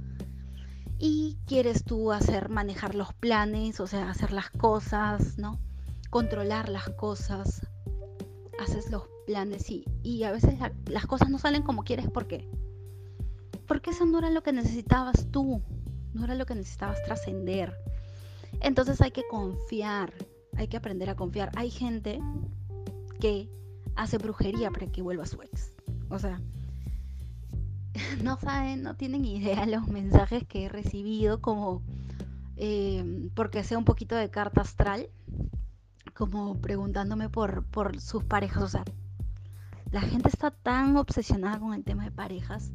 Y 0.99 1.37
quieres 1.47 1.85
tú 1.85 2.13
hacer, 2.13 2.49
manejar 2.49 2.95
los 2.95 3.13
planes, 3.13 3.81
o 3.81 3.87
sea, 3.87 4.09
hacer 4.09 4.33
las 4.33 4.49
cosas, 4.49 5.37
¿no? 5.37 5.59
Controlar 6.15 6.69
las 6.69 6.89
cosas, 6.91 7.67
haces 8.61 8.89
los 8.89 9.03
planes 9.27 9.69
y, 9.69 9.85
y 10.05 10.23
a 10.23 10.31
veces 10.31 10.55
las 10.87 11.07
cosas 11.07 11.29
no 11.29 11.41
salen 11.41 11.65
como 11.65 11.83
quieres. 11.83 12.09
¿Por 12.09 12.29
qué? 12.29 12.49
Porque 13.67 13.91
eso 13.91 14.07
no 14.07 14.19
era 14.19 14.31
lo 14.31 14.45
que 14.45 14.53
necesitabas 14.53 15.27
tú, 15.33 15.61
no 16.13 16.23
era 16.23 16.37
lo 16.37 16.47
que 16.47 16.55
necesitabas 16.55 17.03
trascender. 17.03 17.77
Entonces 18.61 19.01
hay 19.01 19.11
que 19.11 19.25
confiar, 19.29 20.15
hay 20.57 20.69
que 20.69 20.77
aprender 20.77 21.11
a 21.11 21.17
confiar. 21.17 21.51
Hay 21.57 21.69
gente 21.69 22.21
que 23.19 23.51
hace 23.97 24.17
brujería 24.17 24.71
para 24.71 24.87
que 24.87 25.03
vuelva 25.03 25.27
su 25.27 25.43
ex. 25.43 25.73
O 26.11 26.21
sea, 26.21 26.41
no 28.23 28.39
saben, 28.39 28.85
no 28.85 28.95
tienen 28.95 29.25
idea 29.25 29.67
los 29.67 29.89
mensajes 29.89 30.47
que 30.47 30.67
he 30.67 30.69
recibido 30.69 31.41
como 31.41 31.83
eh, 32.57 33.31
porque 33.35 33.65
sea 33.65 33.79
un 33.79 33.85
poquito 33.85 34.15
de 34.15 34.31
carta 34.31 34.61
astral, 34.61 35.09
como 36.15 36.57
preguntándome 36.61 37.29
por, 37.29 37.65
por 37.67 38.01
sus 38.01 38.25
parejas. 38.25 38.63
O 38.63 38.69
sea, 38.69 38.85
la 39.91 40.01
gente 40.01 40.29
está 40.29 40.51
tan 40.51 40.97
obsesionada 40.97 41.59
con 41.59 41.75
el 41.75 41.85
tema 41.85 42.05
de 42.05 42.11
parejas 42.11 42.71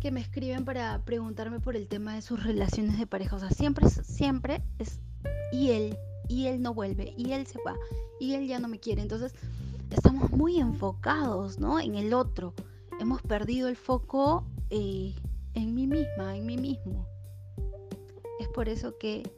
que 0.00 0.10
me 0.10 0.20
escriben 0.20 0.64
para 0.64 1.00
preguntarme 1.04 1.60
por 1.60 1.76
el 1.76 1.86
tema 1.86 2.14
de 2.14 2.22
sus 2.22 2.42
relaciones 2.42 2.98
de 2.98 3.06
pareja. 3.06 3.36
O 3.36 3.38
sea, 3.38 3.50
siempre, 3.50 3.88
siempre 3.88 4.62
es 4.78 5.00
y 5.52 5.70
él, 5.70 5.96
y 6.28 6.46
él 6.46 6.62
no 6.62 6.74
vuelve, 6.74 7.14
y 7.16 7.32
él 7.32 7.46
se 7.46 7.58
va, 7.64 7.76
y 8.18 8.34
él 8.34 8.48
ya 8.48 8.58
no 8.58 8.68
me 8.68 8.80
quiere. 8.80 9.02
Entonces, 9.02 9.34
estamos 9.90 10.30
muy 10.30 10.58
enfocados, 10.58 11.58
¿no? 11.58 11.78
En 11.78 11.94
el 11.94 12.14
otro. 12.14 12.54
Hemos 12.98 13.22
perdido 13.22 13.68
el 13.68 13.76
foco 13.76 14.44
eh, 14.70 15.14
en 15.54 15.74
mí 15.74 15.86
misma, 15.86 16.36
en 16.36 16.46
mí 16.46 16.56
mismo. 16.56 17.06
Es 18.40 18.48
por 18.48 18.68
eso 18.68 18.96
que 18.98 19.30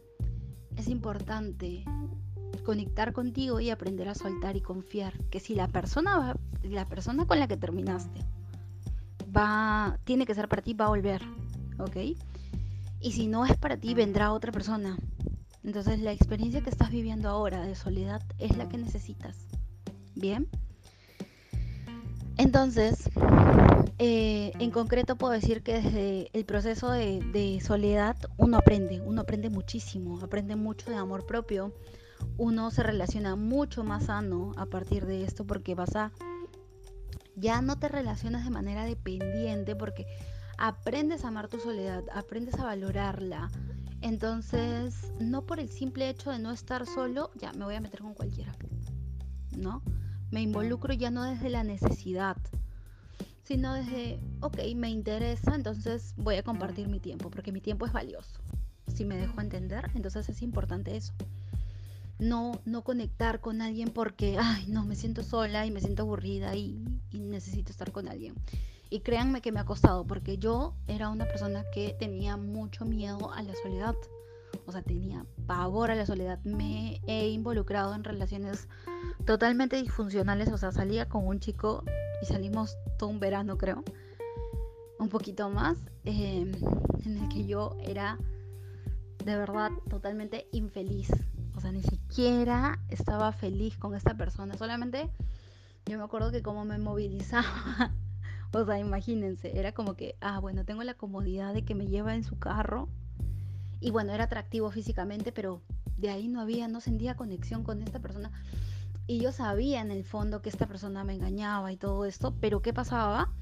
es 0.76 0.88
importante 0.88 1.84
conectar 2.64 3.12
contigo 3.12 3.60
y 3.60 3.70
aprender 3.70 4.08
a 4.08 4.14
soltar 4.14 4.56
y 4.56 4.60
confiar 4.60 5.18
que 5.30 5.38
si 5.38 5.54
la 5.54 5.68
persona 5.68 6.18
va, 6.18 6.36
la 6.62 6.88
persona 6.88 7.26
con 7.26 7.38
la 7.38 7.46
que 7.46 7.56
terminaste 7.56 8.20
va 9.36 9.98
tiene 10.04 10.26
que 10.26 10.34
ser 10.34 10.48
para 10.48 10.62
ti 10.62 10.74
va 10.74 10.86
a 10.86 10.88
volver 10.88 11.22
ok 11.78 11.96
y 13.00 13.12
si 13.12 13.26
no 13.26 13.44
es 13.44 13.56
para 13.56 13.76
ti 13.76 13.92
vendrá 13.92 14.32
otra 14.32 14.50
persona. 14.50 14.96
Entonces 15.62 16.00
la 16.00 16.12
experiencia 16.12 16.62
que 16.62 16.70
estás 16.70 16.90
viviendo 16.90 17.28
ahora 17.28 17.62
de 17.62 17.74
soledad 17.74 18.22
es 18.38 18.56
la 18.56 18.68
que 18.68 18.78
necesitas 18.78 19.36
bien 20.14 20.48
entonces 22.36 23.10
eh, 23.98 24.52
en 24.58 24.70
concreto 24.70 25.16
puedo 25.16 25.32
decir 25.32 25.62
que 25.62 25.74
desde 25.74 26.30
el 26.32 26.44
proceso 26.44 26.90
de, 26.90 27.20
de 27.32 27.60
soledad 27.60 28.16
uno 28.36 28.58
aprende 28.58 29.00
uno 29.00 29.22
aprende 29.22 29.50
muchísimo 29.50 30.20
aprende 30.20 30.56
mucho 30.56 30.90
de 30.90 30.96
amor 30.96 31.26
propio 31.26 31.72
uno 32.36 32.70
se 32.70 32.82
relaciona 32.82 33.36
mucho 33.36 33.84
más 33.84 34.06
sano 34.06 34.52
a 34.56 34.66
partir 34.66 35.06
de 35.06 35.24
esto 35.24 35.46
porque 35.46 35.74
vas 35.74 35.94
a 35.94 36.12
ya 37.36 37.62
no 37.62 37.78
te 37.78 37.88
relacionas 37.88 38.44
de 38.44 38.50
manera 38.50 38.84
dependiente 38.84 39.74
porque 39.74 40.06
aprendes 40.56 41.24
a 41.24 41.28
amar 41.28 41.48
tu 41.48 41.58
soledad, 41.58 42.04
aprendes 42.12 42.54
a 42.54 42.64
valorarla. 42.64 43.50
Entonces, 44.02 45.12
no 45.18 45.46
por 45.46 45.58
el 45.58 45.68
simple 45.68 46.08
hecho 46.08 46.30
de 46.30 46.38
no 46.38 46.52
estar 46.52 46.86
solo, 46.86 47.30
ya 47.36 47.52
me 47.52 47.64
voy 47.64 47.74
a 47.74 47.80
meter 47.80 48.02
con 48.02 48.14
cualquiera. 48.14 48.54
¿No? 49.56 49.82
Me 50.30 50.42
involucro 50.42 50.92
ya 50.92 51.10
no 51.10 51.24
desde 51.24 51.48
la 51.48 51.64
necesidad, 51.64 52.36
sino 53.42 53.74
desde, 53.74 54.20
ok, 54.40 54.58
me 54.76 54.90
interesa, 54.90 55.54
entonces 55.54 56.14
voy 56.16 56.36
a 56.36 56.42
compartir 56.42 56.88
mi 56.88 57.00
tiempo, 57.00 57.30
porque 57.30 57.52
mi 57.52 57.60
tiempo 57.60 57.86
es 57.86 57.92
valioso. 57.92 58.40
Si 58.94 59.04
me 59.04 59.16
dejo 59.16 59.40
entender, 59.40 59.90
entonces 59.94 60.28
es 60.28 60.42
importante 60.42 60.96
eso 60.96 61.14
no, 62.18 62.60
no 62.64 62.82
conectar 62.82 63.40
con 63.40 63.60
alguien 63.62 63.90
porque, 63.90 64.36
ay, 64.38 64.66
no, 64.68 64.84
me 64.84 64.96
siento 64.96 65.22
sola 65.22 65.66
y 65.66 65.70
me 65.70 65.80
siento 65.80 66.02
aburrida 66.02 66.54
y, 66.54 66.84
necesito 67.12 67.70
estar 67.70 67.92
con 67.92 68.08
alguien. 68.08 68.34
Y 68.90 69.00
créanme 69.00 69.40
que 69.40 69.50
me 69.50 69.60
ha 69.60 69.64
costado 69.64 70.06
porque 70.06 70.38
yo 70.38 70.74
era 70.86 71.08
una 71.08 71.26
persona 71.26 71.64
que 71.72 71.96
tenía 71.98 72.36
mucho 72.36 72.84
miedo 72.84 73.32
a 73.32 73.42
la 73.42 73.54
soledad. 73.54 73.96
O 74.66 74.72
sea, 74.72 74.82
tenía 74.82 75.26
pavor 75.46 75.90
a 75.90 75.96
la 75.96 76.06
soledad. 76.06 76.38
Me 76.44 77.00
he 77.06 77.28
involucrado 77.28 77.94
en 77.94 78.04
relaciones 78.04 78.68
totalmente 79.24 79.76
disfuncionales. 79.76 80.52
O 80.52 80.58
sea, 80.58 80.70
salía 80.70 81.08
con 81.08 81.26
un 81.26 81.40
chico 81.40 81.82
y 82.22 82.26
salimos 82.26 82.76
todo 82.98 83.10
un 83.10 83.18
verano, 83.18 83.58
creo. 83.58 83.82
Un 84.98 85.08
poquito 85.08 85.50
más. 85.50 85.78
Em, 86.04 86.52
en 87.04 87.18
el 87.18 87.28
que 87.28 87.46
yo 87.46 87.76
era 87.82 88.18
de 89.24 89.36
verdad 89.36 89.70
totalmente 89.88 90.46
infeliz 90.52 91.10
o 91.56 91.60
sea, 91.60 91.72
ni 91.72 91.82
siquiera 91.82 92.03
estaba 92.88 93.32
feliz 93.32 93.76
con 93.76 93.94
esta 93.94 94.16
persona. 94.16 94.56
Solamente 94.56 95.10
yo 95.86 95.98
me 95.98 96.04
acuerdo 96.04 96.30
que 96.30 96.42
como 96.42 96.64
me 96.64 96.78
movilizaba. 96.78 97.92
o 98.52 98.64
sea, 98.64 98.78
imagínense, 98.78 99.58
era 99.58 99.72
como 99.72 99.94
que, 99.94 100.16
ah, 100.20 100.38
bueno, 100.38 100.64
tengo 100.64 100.84
la 100.84 100.94
comodidad 100.94 101.52
de 101.54 101.64
que 101.64 101.74
me 101.74 101.86
lleva 101.86 102.14
en 102.14 102.22
su 102.22 102.38
carro. 102.38 102.88
Y 103.80 103.90
bueno, 103.90 104.12
era 104.12 104.24
atractivo 104.24 104.70
físicamente, 104.70 105.32
pero 105.32 105.60
de 105.96 106.10
ahí 106.10 106.28
no 106.28 106.40
había, 106.40 106.68
no 106.68 106.80
sentía 106.80 107.16
conexión 107.16 107.64
con 107.64 107.82
esta 107.82 107.98
persona. 107.98 108.30
Y 109.08 109.18
yo 109.18 109.32
sabía 109.32 109.80
en 109.80 109.90
el 109.90 110.04
fondo 110.04 110.40
que 110.40 110.48
esta 110.48 110.66
persona 110.66 111.02
me 111.02 111.14
engañaba 111.14 111.72
y 111.72 111.76
todo 111.76 112.04
esto, 112.04 112.34
pero 112.40 112.62
¿qué 112.62 112.72
pasaba? 112.72 113.34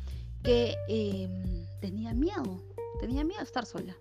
Que 0.42 0.76
em, 0.88 1.66
tenía 1.80 2.14
miedo, 2.14 2.64
tenía 3.00 3.22
miedo 3.22 3.40
de 3.40 3.44
estar 3.44 3.66
sola. 3.66 3.94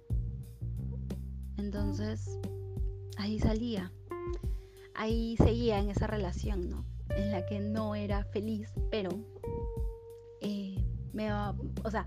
Entonces, 1.58 2.40
ahí 3.18 3.38
salía 3.38 3.92
ahí 5.02 5.36
seguía 5.38 5.80
en 5.80 5.90
esa 5.90 6.06
relación, 6.06 6.70
¿no? 6.70 6.86
En 7.10 7.32
la 7.32 7.44
que 7.48 7.60
no 7.60 7.96
era 7.96 8.24
feliz, 8.26 8.72
pero 8.92 9.10
eh, 10.42 10.76
me, 11.12 11.34
o 11.34 11.90
sea, 11.90 12.06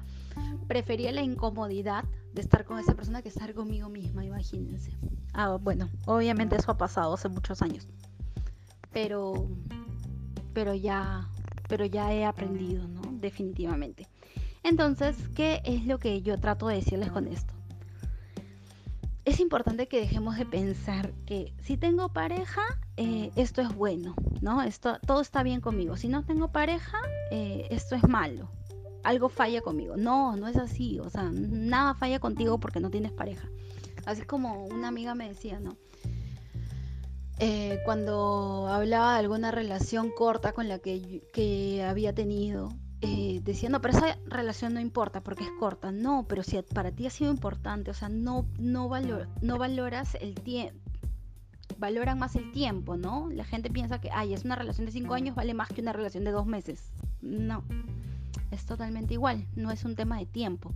prefería 0.69 1.11
la 1.11 1.23
incomodidad 1.23 2.05
de 2.33 2.41
estar 2.41 2.65
con 2.65 2.79
esa 2.79 2.95
persona 2.95 3.21
que 3.21 3.29
estar 3.29 3.53
conmigo 3.53 3.89
misma, 3.89 4.25
imagínense. 4.25 4.93
Ah, 5.33 5.59
bueno, 5.61 5.91
obviamente 6.07 6.55
eso 6.55 6.71
ha 6.71 6.77
pasado 6.79 7.15
hace 7.15 7.29
muchos 7.29 7.63
años. 7.63 7.89
pero, 8.93 9.49
pero 10.53 10.73
ya, 10.73 11.29
pero 11.69 11.85
ya 11.85 12.13
he 12.15 12.25
aprendido, 12.25 12.87
¿no? 12.87 13.03
Definitivamente. 13.21 14.07
Entonces, 14.63 15.17
¿qué 15.35 15.61
es 15.65 15.85
lo 15.85 15.99
que 15.99 16.23
yo 16.23 16.39
trato 16.39 16.69
de 16.69 16.77
decirles 16.77 17.11
con 17.11 17.27
esto? 17.27 17.55
Es 19.25 19.41
importante 19.41 19.89
que 19.89 20.01
dejemos 20.01 20.37
de 20.37 20.45
pensar 20.45 21.13
que 21.25 21.55
si 21.63 21.79
tengo 21.79 22.11
pareja, 22.11 22.61
eh, 22.99 23.31
esto 23.37 23.63
es 23.63 23.75
bueno, 23.75 24.15
¿no? 24.43 24.61
Esto, 24.61 24.99
todo 25.07 25.23
está 25.23 25.43
bien 25.43 25.63
conmigo. 25.63 25.97
Si 25.97 26.09
no 26.09 26.25
tengo 26.25 26.53
pareja, 26.53 26.99
eh, 27.31 27.67
esto 27.71 27.95
es 27.95 28.07
malo. 28.07 28.51
Algo 29.03 29.31
falla 29.31 29.63
conmigo. 29.63 29.97
No, 29.97 30.37
no 30.37 30.47
es 30.47 30.57
así. 30.57 31.01
O 31.01 31.09
sea, 31.09 31.31
nada 31.33 31.95
falla 31.95 32.19
contigo 32.19 32.59
porque 32.61 32.81
no 32.81 32.91
tienes 32.91 33.13
pareja. 33.13 33.49
Así 34.05 34.23
como 34.23 34.67
una 34.67 34.89
amiga 34.89 35.15
me 35.15 35.29
decía, 35.29 35.59
¿no? 35.59 35.77
Eh, 37.39 37.81
cuando 37.87 38.69
hablaba 38.69 39.15
de 39.15 39.21
alguna 39.21 39.51
relación 39.51 40.11
corta 40.11 40.53
con 40.53 40.69
la 40.69 40.79
que, 40.81 41.23
que 41.33 41.83
había 41.83 42.15
tenido, 42.15 42.69
eh, 43.05 43.69
no, 43.69 43.81
pero 43.81 43.97
esa 43.97 44.19
relación 44.27 44.75
no 44.75 44.81
importa 44.81 45.23
porque 45.23 45.45
es 45.45 45.51
corta. 45.59 45.93
No, 45.93 46.27
pero 46.29 46.43
si 46.43 46.61
para 46.63 46.93
ti 46.93 47.07
ha 47.07 47.11
sido 47.11 47.31
importante, 47.31 47.91
o 47.91 47.95
sea, 47.95 48.09
no, 48.09 48.47
no, 48.59 48.89
no 49.43 49.59
valoras 49.59 50.17
el 50.21 50.35
tiempo, 50.35 50.79
valoran 51.79 52.19
más 52.19 52.37
el 52.37 52.53
tiempo, 52.53 52.97
¿no? 52.97 53.29
La 53.31 53.45
gente 53.45 53.71
piensa 53.71 54.01
que, 54.01 54.11
ay, 54.11 54.35
es 54.35 54.45
una 54.45 54.57
relación 54.57 54.87
de 54.87 54.93
cinco 54.93 55.15
años, 55.15 55.35
vale 55.35 55.55
más 55.55 55.69
que 55.69 55.81
una 55.81 55.93
relación 55.93 56.25
de 56.25 56.31
dos 56.31 56.47
meses. 56.47 56.93
No, 57.21 57.65
es 58.51 58.65
totalmente 58.67 59.15
igual, 59.15 59.47
no 59.57 59.71
es 59.71 59.85
un 59.85 59.97
tema 59.97 60.19
de 60.19 60.27
tiempo. 60.27 60.73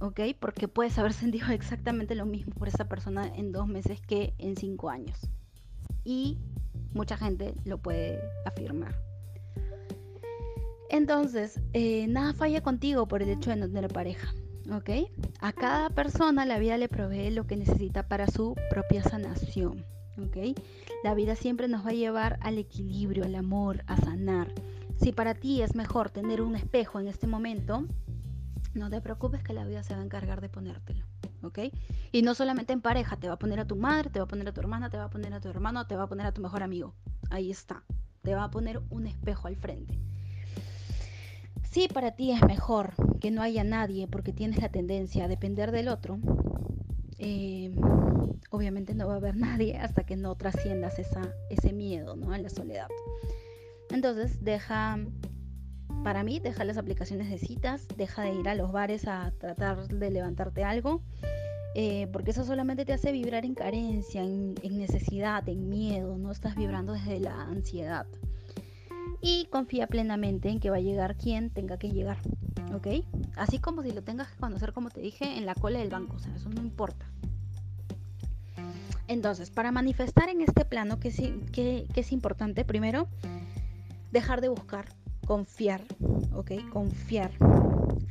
¿Ok? 0.00 0.20
Porque 0.38 0.68
puedes 0.68 0.98
haber 0.98 1.12
sentido 1.14 1.48
exactamente 1.48 2.14
lo 2.14 2.26
mismo 2.26 2.54
por 2.54 2.68
esa 2.68 2.86
persona 2.88 3.26
en 3.26 3.52
dos 3.52 3.66
meses 3.66 4.00
que 4.00 4.34
en 4.38 4.56
cinco 4.56 4.90
años. 4.90 5.18
Y 6.04 6.38
mucha 6.92 7.16
gente 7.16 7.54
lo 7.64 7.78
puede 7.78 8.20
afirmar. 8.44 9.03
Entonces, 10.90 11.60
eh, 11.72 12.06
nada 12.08 12.34
falla 12.34 12.62
contigo 12.62 13.06
por 13.06 13.22
el 13.22 13.30
hecho 13.30 13.50
de 13.50 13.56
no 13.56 13.66
tener 13.66 13.88
pareja. 13.88 14.34
¿Ok? 14.72 14.90
A 15.40 15.52
cada 15.52 15.90
persona 15.90 16.46
la 16.46 16.58
vida 16.58 16.78
le 16.78 16.88
provee 16.88 17.30
lo 17.30 17.46
que 17.46 17.56
necesita 17.56 18.08
para 18.08 18.26
su 18.28 18.54
propia 18.70 19.02
sanación. 19.02 19.84
¿Ok? 20.18 20.58
La 21.02 21.14
vida 21.14 21.36
siempre 21.36 21.68
nos 21.68 21.84
va 21.84 21.90
a 21.90 21.94
llevar 21.94 22.38
al 22.40 22.58
equilibrio, 22.58 23.24
al 23.24 23.34
amor, 23.34 23.82
a 23.86 23.96
sanar. 23.96 24.48
Si 24.96 25.12
para 25.12 25.34
ti 25.34 25.60
es 25.60 25.74
mejor 25.74 26.10
tener 26.10 26.40
un 26.40 26.54
espejo 26.54 27.00
en 27.00 27.08
este 27.08 27.26
momento, 27.26 27.84
no 28.74 28.88
te 28.90 29.00
preocupes 29.00 29.42
que 29.42 29.52
la 29.52 29.64
vida 29.64 29.82
se 29.82 29.94
va 29.94 30.00
a 30.00 30.04
encargar 30.04 30.40
de 30.40 30.48
ponértelo. 30.48 31.04
¿Ok? 31.42 31.58
Y 32.10 32.22
no 32.22 32.34
solamente 32.34 32.72
en 32.72 32.80
pareja, 32.80 33.16
te 33.16 33.28
va 33.28 33.34
a 33.34 33.38
poner 33.38 33.60
a 33.60 33.66
tu 33.66 33.76
madre, 33.76 34.08
te 34.08 34.18
va 34.18 34.24
a 34.24 34.28
poner 34.28 34.48
a 34.48 34.52
tu 34.52 34.60
hermana, 34.60 34.88
te 34.88 34.96
va 34.96 35.04
a 35.04 35.10
poner 35.10 35.32
a 35.34 35.40
tu 35.40 35.48
hermano, 35.48 35.86
te 35.86 35.96
va 35.96 36.04
a 36.04 36.08
poner 36.08 36.26
a 36.26 36.32
tu 36.32 36.40
mejor 36.40 36.62
amigo. 36.62 36.94
Ahí 37.30 37.50
está. 37.50 37.82
Te 38.22 38.34
va 38.34 38.44
a 38.44 38.50
poner 38.50 38.80
un 38.88 39.06
espejo 39.06 39.48
al 39.48 39.56
frente. 39.56 40.00
Si 41.74 41.88
para 41.88 42.12
ti 42.12 42.30
es 42.30 42.40
mejor 42.44 42.92
que 43.18 43.32
no 43.32 43.42
haya 43.42 43.64
nadie 43.64 44.06
porque 44.06 44.32
tienes 44.32 44.62
la 44.62 44.68
tendencia 44.68 45.24
a 45.24 45.28
depender 45.28 45.72
del 45.72 45.88
otro, 45.88 46.20
eh, 47.18 47.74
obviamente 48.50 48.94
no 48.94 49.08
va 49.08 49.14
a 49.14 49.16
haber 49.16 49.36
nadie 49.36 49.76
hasta 49.78 50.06
que 50.06 50.14
no 50.14 50.36
trasciendas 50.36 51.00
esa, 51.00 51.34
ese 51.50 51.72
miedo 51.72 52.14
¿no? 52.14 52.30
a 52.30 52.38
la 52.38 52.48
soledad. 52.48 52.86
Entonces 53.90 54.44
deja, 54.44 55.00
para 56.04 56.22
mí, 56.22 56.38
deja 56.38 56.62
las 56.62 56.78
aplicaciones 56.78 57.28
de 57.28 57.38
citas, 57.38 57.88
deja 57.96 58.22
de 58.22 58.34
ir 58.34 58.48
a 58.48 58.54
los 58.54 58.70
bares 58.70 59.08
a 59.08 59.32
tratar 59.40 59.88
de 59.88 60.10
levantarte 60.12 60.62
algo, 60.62 61.02
eh, 61.74 62.06
porque 62.12 62.30
eso 62.30 62.44
solamente 62.44 62.84
te 62.84 62.92
hace 62.92 63.10
vibrar 63.10 63.44
en 63.44 63.56
carencia, 63.56 64.22
en, 64.22 64.54
en 64.62 64.78
necesidad, 64.78 65.48
en 65.48 65.68
miedo, 65.68 66.18
no 66.18 66.30
estás 66.30 66.54
vibrando 66.54 66.92
desde 66.92 67.18
la 67.18 67.42
ansiedad 67.42 68.06
y 69.26 69.46
confía 69.46 69.86
plenamente 69.86 70.50
en 70.50 70.60
que 70.60 70.68
va 70.68 70.76
a 70.76 70.80
llegar 70.80 71.16
quien 71.16 71.48
tenga 71.48 71.78
que 71.78 71.88
llegar, 71.88 72.18
¿ok? 72.74 72.88
Así 73.36 73.58
como 73.58 73.82
si 73.82 73.90
lo 73.90 74.02
tengas 74.02 74.28
que 74.28 74.36
conocer, 74.36 74.74
como 74.74 74.90
te 74.90 75.00
dije, 75.00 75.38
en 75.38 75.46
la 75.46 75.54
cola 75.54 75.78
del 75.78 75.88
banco, 75.88 76.16
o 76.16 76.18
sea, 76.18 76.34
eso 76.34 76.50
no 76.50 76.60
importa. 76.60 77.06
Entonces, 79.08 79.48
para 79.48 79.72
manifestar 79.72 80.28
en 80.28 80.42
este 80.42 80.66
plano, 80.66 81.00
que 81.00 81.08
es, 81.08 82.12
importante? 82.12 82.66
Primero, 82.66 83.08
dejar 84.12 84.42
de 84.42 84.48
buscar, 84.48 84.84
confiar, 85.26 85.80
¿ok? 86.34 86.52
Confiar, 86.70 87.30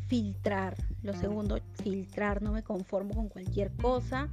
filtrar. 0.07 0.75
Lo 1.03 1.13
segundo, 1.13 1.59
filtrar, 1.83 2.41
no 2.41 2.53
me 2.53 2.63
conformo 2.63 3.13
con 3.13 3.29
cualquier 3.29 3.71
cosa. 3.73 4.29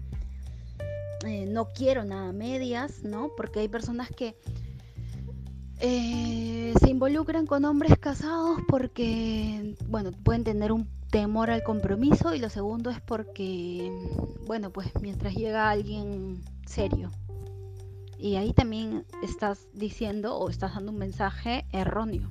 Eh, 1.26 1.44
no 1.44 1.66
quiero 1.66 2.04
nada 2.04 2.32
medias, 2.32 3.04
¿no? 3.04 3.32
Porque 3.36 3.60
hay 3.60 3.68
personas 3.68 4.08
que 4.08 4.34
eh, 5.80 6.74
se 6.78 6.90
involucran 6.90 7.46
con 7.46 7.64
hombres 7.64 7.98
casados 7.98 8.60
porque, 8.68 9.76
bueno, 9.88 10.12
pueden 10.12 10.44
tener 10.44 10.72
un 10.72 10.88
temor 11.10 11.50
al 11.50 11.62
compromiso 11.62 12.34
y 12.34 12.38
lo 12.38 12.50
segundo 12.50 12.90
es 12.90 13.00
porque, 13.00 13.90
bueno, 14.46 14.70
pues 14.70 14.88
mientras 15.00 15.34
llega 15.34 15.70
alguien 15.70 16.42
serio. 16.66 17.10
Y 18.18 18.36
ahí 18.36 18.52
también 18.52 19.06
estás 19.22 19.66
diciendo 19.72 20.36
o 20.36 20.50
estás 20.50 20.74
dando 20.74 20.92
un 20.92 20.98
mensaje 20.98 21.64
erróneo. 21.72 22.30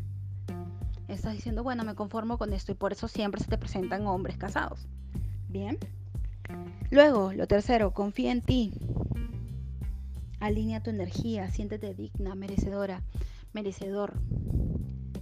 Estás 1.08 1.34
diciendo, 1.34 1.64
bueno, 1.64 1.84
me 1.84 1.96
conformo 1.96 2.38
con 2.38 2.54
esto 2.54 2.72
y 2.72 2.76
por 2.76 2.92
eso 2.92 3.08
siempre 3.08 3.42
se 3.42 3.50
te 3.50 3.58
presentan 3.58 4.06
hombres 4.06 4.38
casados. 4.38 4.88
Bien. 5.48 5.80
Luego, 6.92 7.34
lo 7.34 7.48
tercero, 7.48 7.92
confía 7.92 8.32
en 8.32 8.42
ti. 8.42 8.74
Alinea 10.40 10.84
tu 10.84 10.92
energía, 10.92 11.50
siéntete 11.50 11.96
digna, 11.96 12.36
merecedora 12.36 13.02
merecedor, 13.54 14.20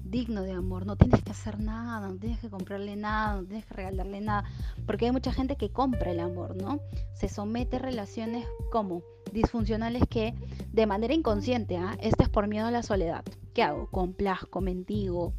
digno 0.04 0.42
de 0.42 0.52
amor. 0.52 0.86
No 0.86 0.96
tienes 0.96 1.22
que 1.24 1.32
hacer 1.32 1.60
nada, 1.60 2.08
no 2.08 2.18
tienes 2.18 2.40
que 2.40 2.50
comprarle 2.50 2.96
nada, 2.96 3.42
no 3.42 3.46
tienes 3.46 3.66
que 3.66 3.74
regalarle 3.74 4.22
nada. 4.22 4.46
Porque 4.86 5.06
hay 5.06 5.12
mucha 5.12 5.32
gente 5.32 5.56
que 5.56 5.72
compra 5.72 6.12
el 6.12 6.20
amor, 6.20 6.56
¿no? 6.56 6.80
Se 7.14 7.30
somete 7.30 7.78
a 7.78 7.80
relaciones 7.80 8.46
como 8.72 9.02
disfuncionales 9.32 10.04
que 10.10 10.34
de 10.72 10.86
manera 10.86 11.14
inconsciente, 11.14 11.78
¿ah? 11.78 11.98
este 12.02 12.24
es 12.24 12.30
por 12.30 12.48
miedo 12.48 12.68
a 12.68 12.72
la 12.72 12.84
soledad. 12.84 13.24
¿Qué 13.54 13.64
hago? 13.64 13.88
Complazco, 13.90 14.62
mentigo, 14.62 15.34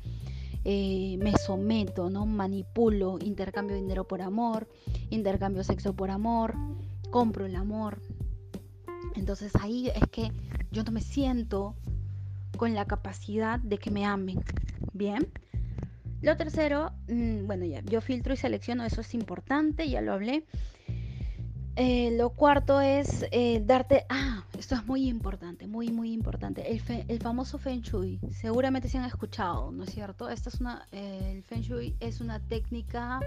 eh, 0.65 1.17
me 1.19 1.33
someto, 1.37 2.11
¿no? 2.11 2.27
Manipulo, 2.27 3.19
intercambio 3.21 3.77
dinero 3.77 4.07
por 4.07 4.23
amor, 4.23 4.69
intercambio 5.11 5.65
sexo 5.65 5.95
por 5.95 6.11
amor, 6.11 6.55
compro 7.11 7.47
el 7.47 7.57
amor. 7.57 8.01
Entonces 9.15 9.53
ahí 9.61 9.89
es 9.89 10.09
que 10.11 10.33
yo 10.71 10.85
no 10.85 10.93
me 10.93 11.01
siento 11.01 11.75
con 12.59 12.75
la 12.75 12.85
capacidad 12.85 13.59
de 13.61 13.79
que 13.79 13.91
me 13.91 14.05
amen. 14.05 14.45
Bien. 14.93 15.27
Lo 16.21 16.37
tercero, 16.37 16.93
mm, 17.09 17.47
bueno, 17.47 17.65
ya, 17.65 17.81
yo 17.83 18.03
filtro 18.03 18.35
y 18.35 18.37
selecciono, 18.37 18.85
eso 18.85 19.01
es 19.01 19.15
importante, 19.15 19.89
ya 19.89 20.03
lo 20.03 20.13
hablé. 20.13 20.45
Eh, 21.81 22.11
lo 22.17 22.31
cuarto 22.31 22.81
es 22.81 23.25
eh, 23.31 23.63
darte, 23.65 24.05
ah, 24.09 24.45
esto 24.59 24.75
es 24.75 24.85
muy 24.85 25.09
importante, 25.09 25.69
muy, 25.69 25.93
muy 25.93 26.13
importante, 26.13 26.73
el, 26.73 26.83
el, 27.07 27.21
famoso 27.21 27.57
Feng 27.57 27.83
Shui. 27.83 28.19
Seguramente 28.33 28.89
se 28.89 28.99
han 28.99 29.05
escuchado, 29.05 29.71
¿no 29.71 29.85
es 29.85 29.91
cierto? 29.91 30.29
Esta 30.29 30.49
es 30.49 30.61
una, 30.61 30.89
eh, 30.91 31.35
el 31.37 31.45
Feng 31.45 31.61
Shui 31.61 31.95
es 32.01 32.21
una 32.21 32.41
técnica 32.41 33.21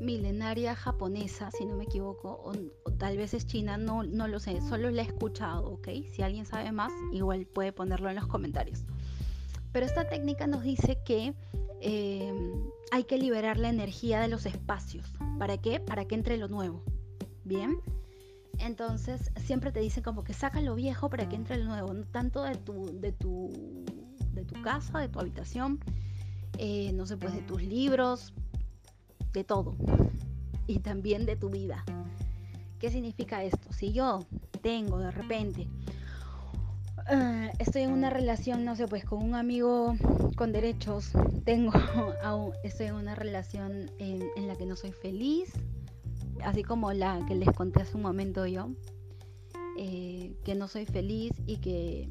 milenaria 0.00 0.74
japonesa, 0.74 1.52
si 1.52 1.66
no 1.66 1.76
me 1.76 1.84
equivoco, 1.84 2.40
o, 2.42 2.90
tal 2.94 3.16
vez 3.16 3.32
es 3.32 3.46
china, 3.46 3.78
no, 3.78 4.02
no 4.02 4.26
lo 4.26 4.40
sé, 4.40 4.60
solo 4.60 4.90
la 4.90 5.02
he 5.02 5.06
escuchado, 5.06 5.70
¿ok? 5.70 5.88
Si 6.12 6.22
alguien 6.22 6.46
sabe 6.46 6.72
más, 6.72 6.90
igual 7.12 7.46
puede 7.46 7.72
ponerlo 7.72 8.10
en 8.10 8.16
los 8.16 8.26
comentarios. 8.26 8.82
Pero 9.70 9.86
esta 9.86 10.08
técnica 10.08 10.48
nos 10.48 10.64
dice 10.64 10.98
que 11.04 11.32
eh, 11.80 12.34
hay 12.90 13.04
que 13.04 13.18
liberar 13.18 13.56
la 13.56 13.68
energía 13.68 14.18
de 14.18 14.26
los 14.26 14.46
espacios. 14.46 15.06
¿Para 15.38 15.58
qué? 15.58 15.78
Para 15.78 16.06
que 16.06 16.16
entre 16.16 16.38
lo 16.38 16.48
nuevo. 16.48 16.82
Bien. 17.48 17.80
Entonces 18.58 19.32
siempre 19.44 19.72
te 19.72 19.80
dicen 19.80 20.02
como 20.02 20.22
que 20.22 20.34
saca 20.34 20.60
lo 20.60 20.74
viejo 20.74 21.08
para 21.08 21.28
que 21.28 21.36
entre 21.36 21.56
lo 21.56 21.64
nuevo, 21.64 21.94
tanto 22.12 22.42
de 22.42 22.56
tu, 22.56 23.00
de 23.00 23.12
tu, 23.12 23.50
de 24.32 24.44
tu 24.44 24.60
casa, 24.62 24.98
de 24.98 25.08
tu 25.08 25.18
habitación, 25.18 25.80
eh, 26.58 26.92
no 26.92 27.06
sé, 27.06 27.16
pues 27.16 27.34
de 27.34 27.40
tus 27.40 27.62
libros, 27.62 28.34
de 29.32 29.44
todo 29.44 29.76
y 30.66 30.80
también 30.80 31.24
de 31.24 31.36
tu 31.36 31.48
vida. 31.48 31.84
¿Qué 32.78 32.90
significa 32.90 33.42
esto? 33.42 33.72
Si 33.72 33.92
yo 33.92 34.26
tengo 34.60 34.98
de 34.98 35.10
repente, 35.10 35.68
eh, 37.10 37.50
estoy 37.58 37.82
en 37.82 37.92
una 37.92 38.10
relación, 38.10 38.64
no 38.64 38.76
sé, 38.76 38.86
pues 38.86 39.04
con 39.04 39.22
un 39.22 39.34
amigo 39.34 39.96
con 40.36 40.52
derechos, 40.52 41.12
tengo, 41.44 41.72
estoy 42.62 42.88
en 42.88 42.94
una 42.94 43.14
relación 43.14 43.90
en, 43.98 44.46
la 44.46 44.56
que 44.56 44.66
no 44.66 44.76
soy 44.76 44.92
feliz, 44.92 45.52
así 46.44 46.62
como 46.62 46.92
la 46.92 47.24
que 47.26 47.34
les 47.34 47.50
conté 47.52 47.82
hace 47.82 47.96
un 47.96 48.02
momento 48.02 48.46
yo, 48.46 48.70
eh, 49.78 50.34
que 50.44 50.54
no 50.54 50.68
soy 50.68 50.86
feliz 50.86 51.32
y 51.46 51.58
que 51.58 52.10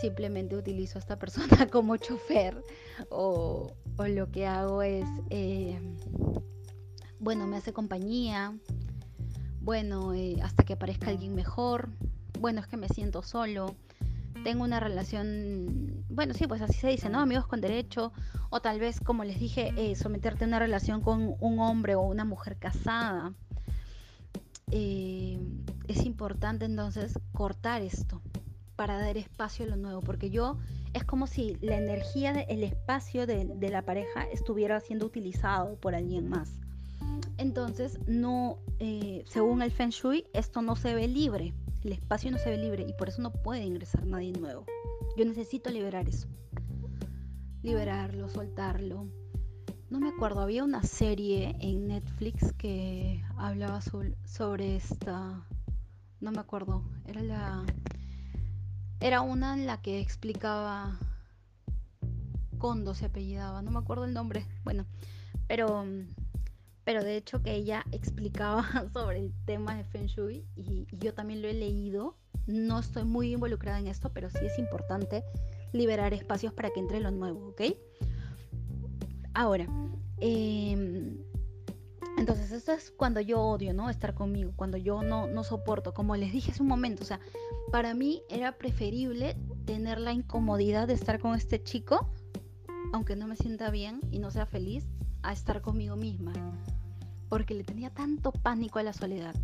simplemente 0.00 0.56
utilizo 0.56 0.98
a 0.98 1.00
esta 1.00 1.18
persona 1.18 1.66
como 1.70 1.96
chofer 1.96 2.62
o, 3.10 3.72
o 3.96 4.06
lo 4.06 4.30
que 4.30 4.46
hago 4.46 4.82
es, 4.82 5.06
eh, 5.30 5.80
bueno, 7.18 7.46
me 7.46 7.56
hace 7.56 7.72
compañía, 7.72 8.56
bueno, 9.60 10.12
eh, 10.12 10.36
hasta 10.42 10.64
que 10.64 10.72
aparezca 10.72 11.08
alguien 11.08 11.34
mejor, 11.34 11.90
bueno, 12.40 12.60
es 12.60 12.66
que 12.66 12.76
me 12.76 12.88
siento 12.88 13.22
solo, 13.22 13.76
tengo 14.44 14.64
una 14.64 14.80
relación, 14.80 16.04
bueno, 16.08 16.34
sí, 16.34 16.46
pues 16.46 16.62
así 16.62 16.74
se 16.74 16.88
dice, 16.88 17.08
¿no? 17.08 17.20
Amigos 17.20 17.46
con 17.46 17.60
derecho, 17.60 18.12
o 18.50 18.60
tal 18.60 18.80
vez, 18.80 19.00
como 19.00 19.24
les 19.24 19.38
dije, 19.38 19.72
eh, 19.76 19.94
someterte 19.94 20.44
a 20.44 20.48
una 20.48 20.58
relación 20.58 21.00
con 21.00 21.36
un 21.38 21.58
hombre 21.60 21.94
o 21.94 22.02
una 22.02 22.24
mujer 22.24 22.56
casada. 22.58 23.32
Eh, 24.70 25.38
es 25.88 26.04
importante 26.04 26.64
entonces 26.64 27.18
cortar 27.32 27.82
esto 27.82 28.22
para 28.76 28.98
dar 28.98 29.16
espacio 29.16 29.66
a 29.66 29.68
lo 29.68 29.76
nuevo, 29.76 30.00
porque 30.00 30.30
yo 30.30 30.58
es 30.92 31.04
como 31.04 31.26
si 31.26 31.56
la 31.60 31.76
energía, 31.76 32.32
el 32.32 32.64
espacio 32.64 33.26
de, 33.26 33.44
de 33.44 33.68
la 33.68 33.82
pareja 33.82 34.24
estuviera 34.32 34.80
siendo 34.80 35.06
utilizado 35.06 35.76
por 35.76 35.94
alguien 35.94 36.28
más. 36.28 36.62
Entonces, 37.38 37.98
no, 38.06 38.58
eh, 38.78 39.24
según 39.26 39.62
el 39.62 39.70
Feng 39.70 39.90
Shui, 39.90 40.26
esto 40.32 40.62
no 40.62 40.76
se 40.76 40.94
ve 40.94 41.08
libre, 41.08 41.52
el 41.84 41.92
espacio 41.92 42.30
no 42.30 42.38
se 42.38 42.50
ve 42.50 42.58
libre 42.58 42.86
y 42.88 42.92
por 42.92 43.08
eso 43.08 43.22
no 43.22 43.32
puede 43.32 43.64
ingresar 43.64 44.06
nadie 44.06 44.32
nuevo. 44.32 44.64
Yo 45.16 45.24
necesito 45.24 45.70
liberar 45.70 46.08
eso, 46.08 46.28
liberarlo, 47.62 48.28
soltarlo. 48.28 49.06
No 49.90 50.00
me 50.00 50.08
acuerdo, 50.08 50.40
había 50.40 50.64
una 50.64 50.82
serie 50.82 51.54
en 51.60 51.88
Netflix 51.88 52.52
que 52.54 53.22
hablaba 53.36 53.80
sobre, 53.82 54.76
esta, 54.76 55.46
no 56.20 56.32
me 56.32 56.38
acuerdo, 56.38 56.82
era 57.06 57.22
la, 57.22 57.64
era 59.00 59.20
una 59.20 59.54
en 59.54 59.66
la 59.66 59.82
que 59.82 60.00
explicaba 60.00 60.98
Kondo 62.56 62.94
se 62.94 63.06
apellidaba, 63.06 63.60
no 63.60 63.70
me 63.70 63.80
acuerdo 63.80 64.04
el 64.04 64.14
nombre, 64.14 64.46
bueno, 64.64 64.86
pero 65.46 65.84
pero 66.84 67.04
de 67.04 67.16
hecho 67.16 67.42
que 67.42 67.54
ella 67.54 67.84
explicaba 67.92 68.64
sobre 68.92 69.20
el 69.20 69.32
tema 69.44 69.76
de 69.76 69.84
Feng 69.84 70.06
Shui 70.06 70.44
y, 70.56 70.86
yo 70.98 71.14
también 71.14 71.42
lo 71.42 71.48
he 71.48 71.54
leído. 71.54 72.16
No 72.46 72.80
estoy 72.80 73.04
muy 73.04 73.32
involucrada 73.32 73.78
en 73.78 73.86
esto, 73.86 74.12
pero 74.12 74.28
sí 74.28 74.44
es 74.44 74.58
importante 74.58 75.22
liberar 75.72 76.12
espacios 76.12 76.52
para 76.52 76.70
que 76.70 76.80
entre 76.80 77.00
lo 77.00 77.10
nuevo, 77.10 77.50
¿ok? 77.50 77.62
Ahora, 79.32 79.66
em, 80.18 81.18
entonces 82.18 82.50
esto 82.50 82.72
es 82.72 82.90
cuando 82.90 83.20
yo 83.20 83.40
odio, 83.40 83.72
¿no? 83.72 83.88
Estar 83.88 84.14
conmigo, 84.14 84.52
cuando 84.56 84.76
yo 84.76 85.02
no, 85.02 85.28
no 85.28 85.44
soporto, 85.44 85.94
como 85.94 86.16
les 86.16 86.32
dije 86.32 86.50
hace 86.50 86.62
un 86.62 86.68
momento, 86.68 87.04
o 87.04 87.06
sea, 87.06 87.20
para 87.70 87.94
mí 87.94 88.22
era 88.28 88.58
preferible 88.58 89.36
tener 89.64 89.98
la 89.98 90.12
incomodidad 90.12 90.88
de 90.88 90.94
estar 90.94 91.20
con 91.20 91.34
este 91.36 91.62
chico, 91.62 92.10
aunque 92.92 93.16
no 93.16 93.28
me 93.28 93.36
sienta 93.36 93.70
bien 93.70 94.00
y 94.10 94.18
no 94.18 94.30
sea 94.30 94.46
feliz, 94.46 94.84
a 95.22 95.32
estar 95.32 95.62
conmigo 95.62 95.96
misma 95.96 96.32
porque 97.32 97.54
le 97.54 97.64
tenía 97.64 97.88
tanto 97.88 98.30
pánico 98.30 98.78
a 98.78 98.82
la 98.82 98.92
soledad. 98.92 99.34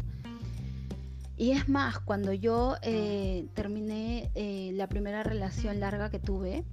Y 1.38 1.52
es 1.52 1.70
más, 1.70 1.98
cuando 1.98 2.34
yo 2.34 2.76
eh, 2.82 3.46
terminé 3.54 4.30
eh, 4.34 4.72
la 4.74 4.88
primera 4.88 5.22
relación 5.22 5.80
larga 5.80 6.10
que 6.10 6.18
tuve, 6.18 6.64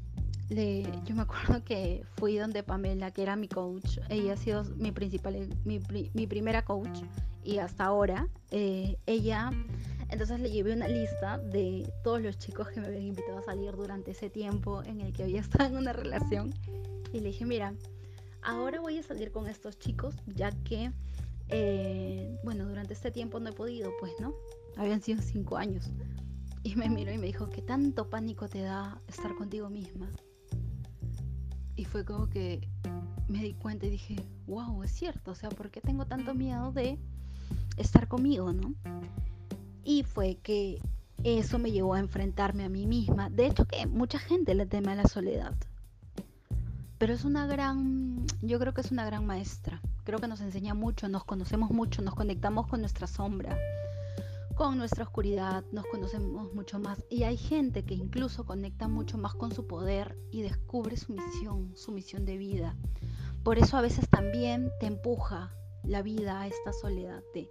yo 0.49 1.15
me 1.15 1.21
acuerdo 1.21 1.63
que 1.63 2.03
fui 2.17 2.35
donde 2.35 2.63
Pamela, 2.63 3.11
que 3.11 3.21
era 3.21 3.37
mi 3.37 3.47
coach, 3.47 3.99
ella 4.09 4.33
ha 4.33 4.35
sido 4.35 4.65
mi 4.75 4.91
principal, 4.91 5.47
mi, 5.63 6.27
primera 6.27 6.65
coach 6.65 7.03
y 7.45 7.59
hasta 7.59 7.85
ahora, 7.85 8.27
eh, 8.51 8.97
ella, 9.05 9.51
entonces 10.09 10.41
le 10.41 10.51
llevé 10.51 10.73
una 10.73 10.89
lista 10.89 11.37
de 11.37 11.89
todos 12.03 12.21
los 12.21 12.37
chicos 12.37 12.67
que 12.67 12.81
me 12.81 12.87
habían 12.87 13.03
invitado 13.03 13.37
a 13.37 13.43
salir 13.43 13.71
durante 13.77 14.11
ese 14.11 14.29
tiempo 14.29 14.83
en 14.83 14.99
el 14.99 15.13
que 15.13 15.23
había 15.23 15.39
estado 15.39 15.69
en 15.69 15.77
una 15.77 15.93
relación 15.93 16.53
y 17.13 17.21
le 17.21 17.27
dije, 17.29 17.45
mira, 17.45 17.73
ahora 18.45 18.79
voy 18.79 18.97
a 18.97 19.03
salir 19.03 19.31
con 19.31 19.47
estos 19.47 19.77
chicos 19.79 20.15
ya 20.27 20.51
que 20.63 20.91
eh, 21.49 22.39
bueno, 22.43 22.65
durante 22.65 22.93
este 22.93 23.11
tiempo 23.11 23.39
no 23.39 23.49
he 23.49 23.53
podido, 23.53 23.91
pues, 23.99 24.13
¿no? 24.19 24.33
Habían 24.77 25.01
sido 25.01 25.21
cinco 25.21 25.57
años. 25.57 25.89
Y 26.63 26.75
me 26.75 26.89
miró 26.89 27.13
y 27.13 27.17
me 27.17 27.27
dijo, 27.27 27.49
¿qué 27.49 27.61
tanto 27.61 28.09
pánico 28.09 28.47
te 28.47 28.61
da 28.61 28.99
estar 29.07 29.35
contigo 29.35 29.69
misma? 29.69 30.09
Y 31.75 31.85
fue 31.85 32.03
como 32.05 32.27
que 32.29 32.67
me 33.27 33.43
di 33.43 33.53
cuenta 33.53 33.85
y 33.85 33.91
dije, 33.91 34.15
wow, 34.47 34.81
es 34.83 34.91
cierto, 34.91 35.31
o 35.31 35.35
sea, 35.35 35.49
¿por 35.49 35.69
qué 35.69 35.81
tengo 35.81 36.05
tanto 36.05 36.33
miedo 36.33 36.71
de 36.71 36.97
estar 37.77 38.07
conmigo, 38.07 38.51
no? 38.51 38.73
Y 39.83 40.03
fue 40.03 40.37
que 40.41 40.81
eso 41.23 41.59
me 41.59 41.71
llevó 41.71 41.93
a 41.93 41.99
enfrentarme 41.99 42.63
a 42.63 42.69
mí 42.69 42.87
misma. 42.87 43.29
De 43.29 43.45
hecho, 43.45 43.65
que 43.65 43.85
mucha 43.85 44.17
gente 44.17 44.55
le 44.55 44.65
teme 44.65 44.93
a 44.93 44.95
la 44.95 45.07
soledad. 45.07 45.55
Pero 46.97 47.13
es 47.13 47.25
una 47.25 47.45
gran, 47.47 48.25
yo 48.41 48.59
creo 48.59 48.73
que 48.73 48.81
es 48.81 48.91
una 48.91 49.05
gran 49.05 49.25
maestra 49.25 49.81
creo 50.05 50.19
que 50.19 50.27
nos 50.27 50.39
enseña 50.39 50.73
mucho, 50.73 51.09
nos 51.09 51.25
conocemos 51.25 51.71
mucho, 51.71 52.01
nos 52.01 52.13
conectamos 52.15 52.67
con 52.67 52.79
nuestra 52.79 53.07
sombra, 53.07 53.57
con 54.55 54.77
nuestra 54.77 55.03
oscuridad, 55.03 55.65
nos 55.71 55.85
conocemos 55.87 56.53
mucho 56.53 56.79
más. 56.79 57.03
Y 57.09 57.23
hay 57.23 57.35
gente 57.35 57.83
que 57.83 57.95
incluso 57.95 58.45
conecta 58.45 58.87
mucho 58.87 59.17
más 59.17 59.33
con 59.33 59.51
su 59.51 59.65
poder 59.65 60.15
y 60.31 60.43
descubre 60.43 60.95
su 60.95 61.11
misión, 61.11 61.75
su 61.75 61.91
misión 61.91 62.23
de 62.23 62.37
vida. 62.37 62.75
Por 63.43 63.57
eso 63.57 63.77
a 63.77 63.81
veces 63.81 64.07
también 64.07 64.71
te 64.79 64.85
empuja 64.85 65.51
la 65.83 66.03
vida 66.03 66.41
a 66.41 66.47
esta 66.47 66.71
soledad, 66.71 67.21
te, 67.33 67.47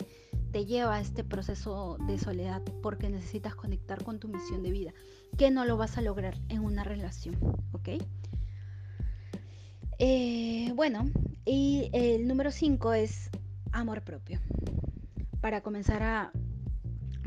te 0.52 0.64
lleva 0.64 0.96
a 0.96 1.00
este 1.00 1.24
proceso 1.24 1.98
de 2.06 2.18
soledad 2.18 2.62
porque 2.82 3.10
necesitas 3.10 3.54
conectar 3.56 4.02
con 4.04 4.20
tu 4.20 4.28
misión 4.28 4.62
de 4.62 4.70
vida, 4.70 4.92
que 5.36 5.50
no 5.50 5.64
lo 5.64 5.76
vas 5.76 5.98
a 5.98 6.02
lograr 6.02 6.36
en 6.48 6.64
una 6.64 6.84
relación, 6.84 7.36
¿ok? 7.72 7.90
Eh, 10.06 10.70
bueno, 10.74 11.10
y 11.46 11.88
el 11.94 12.28
número 12.28 12.50
5 12.50 12.92
es 12.92 13.30
amor 13.72 14.02
propio. 14.02 14.38
Para 15.40 15.62
comenzar 15.62 16.02
a, 16.02 16.30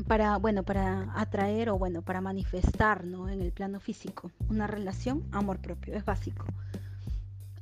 para, 0.06 0.36
bueno, 0.36 0.62
para 0.62 1.12
atraer 1.16 1.70
o 1.70 1.76
bueno, 1.76 2.02
para 2.02 2.20
manifestar, 2.20 3.04
¿no? 3.04 3.28
En 3.28 3.40
el 3.40 3.50
plano 3.50 3.80
físico, 3.80 4.30
una 4.48 4.68
relación, 4.68 5.26
amor 5.32 5.58
propio, 5.58 5.96
es 5.96 6.04
básico. 6.04 6.46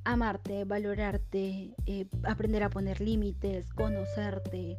Amarte, 0.05 0.65
valorarte, 0.67 1.75
eh, 1.87 2.07
aprender 2.25 2.63
a 2.63 2.69
poner 2.69 3.01
límites, 3.01 3.73
conocerte, 3.73 4.77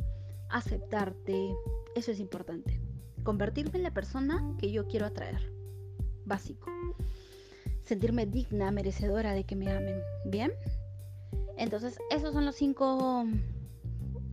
aceptarte, 0.51 1.51
eso 1.95 2.11
es 2.11 2.19
importante. 2.19 2.79
Convertirme 3.23 3.79
en 3.79 3.83
la 3.83 3.91
persona 3.91 4.53
que 4.59 4.71
yo 4.71 4.87
quiero 4.87 5.07
atraer, 5.07 5.51
básico. 6.25 6.69
Sentirme 7.87 8.25
digna, 8.25 8.69
merecedora 8.69 9.31
de 9.31 9.45
que 9.45 9.55
me 9.55 9.71
amen, 9.71 10.01
¿bien? 10.25 10.51
Entonces, 11.57 11.97
esos 12.11 12.33
son 12.33 12.45
los 12.45 12.55
cinco, 12.55 13.25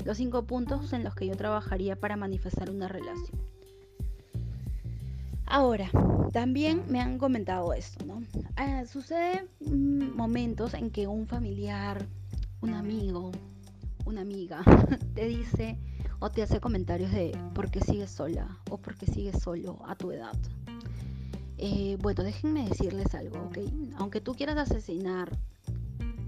los 0.05 0.17
cinco 0.17 0.45
puntos 0.45 0.93
en 0.93 1.05
los 1.05 1.15
que 1.15 1.27
yo 1.27 1.37
trabajaría 1.37 1.95
para 1.95 2.17
manifestar 2.17 2.69
una 2.69 2.89
relación. 2.89 3.41
Ahora, 5.47 5.89
también 6.33 6.83
me 6.89 7.01
han 7.01 7.17
comentado 7.17 7.73
esto, 7.75 8.05
¿no? 8.05 8.23
Eh, 8.61 8.87
sucede 8.87 9.47
mm, 9.61 10.17
momentos 10.17 10.75
en 10.75 10.91
que 10.91 11.07
un 11.07 11.29
familiar, 11.29 12.05
un 12.61 12.75
amigo, 12.75 13.31
una 14.05 14.23
amiga 14.23 14.63
te 15.15 15.27
dice 15.27 15.79
o 16.19 16.31
te 16.31 16.43
hace 16.43 16.61
comentarios 16.61 17.13
de 17.13 17.39
por 17.55 17.71
qué 17.71 17.81
sigues 17.81 18.11
sola 18.11 18.59
o 18.69 18.79
por 18.79 18.97
qué 18.97 19.07
sigues 19.07 19.41
solo 19.41 19.79
a 19.87 19.95
tu 19.95 20.11
edad. 20.11 20.35
Eh, 21.59 21.97
bueno, 22.01 22.23
déjenme 22.23 22.69
decirles 22.69 23.15
algo, 23.15 23.39
¿ok? 23.45 23.59
Aunque 23.97 24.21
tú 24.21 24.35
quieras 24.35 24.59
asesinar 24.59 25.31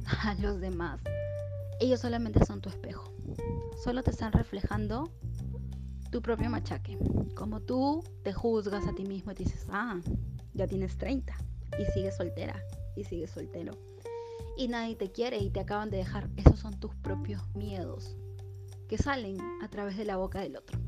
a 0.22 0.34
los 0.34 0.60
demás. 0.60 1.00
Ellos 1.80 2.00
solamente 2.00 2.44
son 2.44 2.60
tu 2.60 2.68
espejo. 2.68 3.12
Solo 3.82 4.02
te 4.02 4.10
están 4.10 4.32
reflejando 4.32 5.10
tu 6.10 6.22
propio 6.22 6.48
machaque. 6.48 6.96
Como 7.34 7.60
tú 7.60 8.02
te 8.22 8.32
juzgas 8.32 8.86
a 8.86 8.94
ti 8.94 9.04
mismo 9.04 9.32
y 9.32 9.34
dices, 9.34 9.66
ah, 9.70 10.00
ya 10.54 10.66
tienes 10.66 10.96
30 10.96 11.36
y 11.78 11.84
sigues 11.92 12.16
soltera 12.16 12.62
y 12.96 13.04
sigues 13.04 13.30
soltero. 13.30 13.76
Y 14.56 14.68
nadie 14.68 14.96
te 14.96 15.12
quiere 15.12 15.38
y 15.38 15.50
te 15.50 15.60
acaban 15.60 15.90
de 15.90 15.98
dejar. 15.98 16.30
Esos 16.36 16.58
son 16.58 16.78
tus 16.80 16.94
propios 16.94 17.42
miedos 17.54 18.16
que 18.88 18.96
salen 18.96 19.38
a 19.62 19.68
través 19.68 19.96
de 19.96 20.04
la 20.04 20.16
boca 20.16 20.40
del 20.40 20.56
otro. 20.56 20.78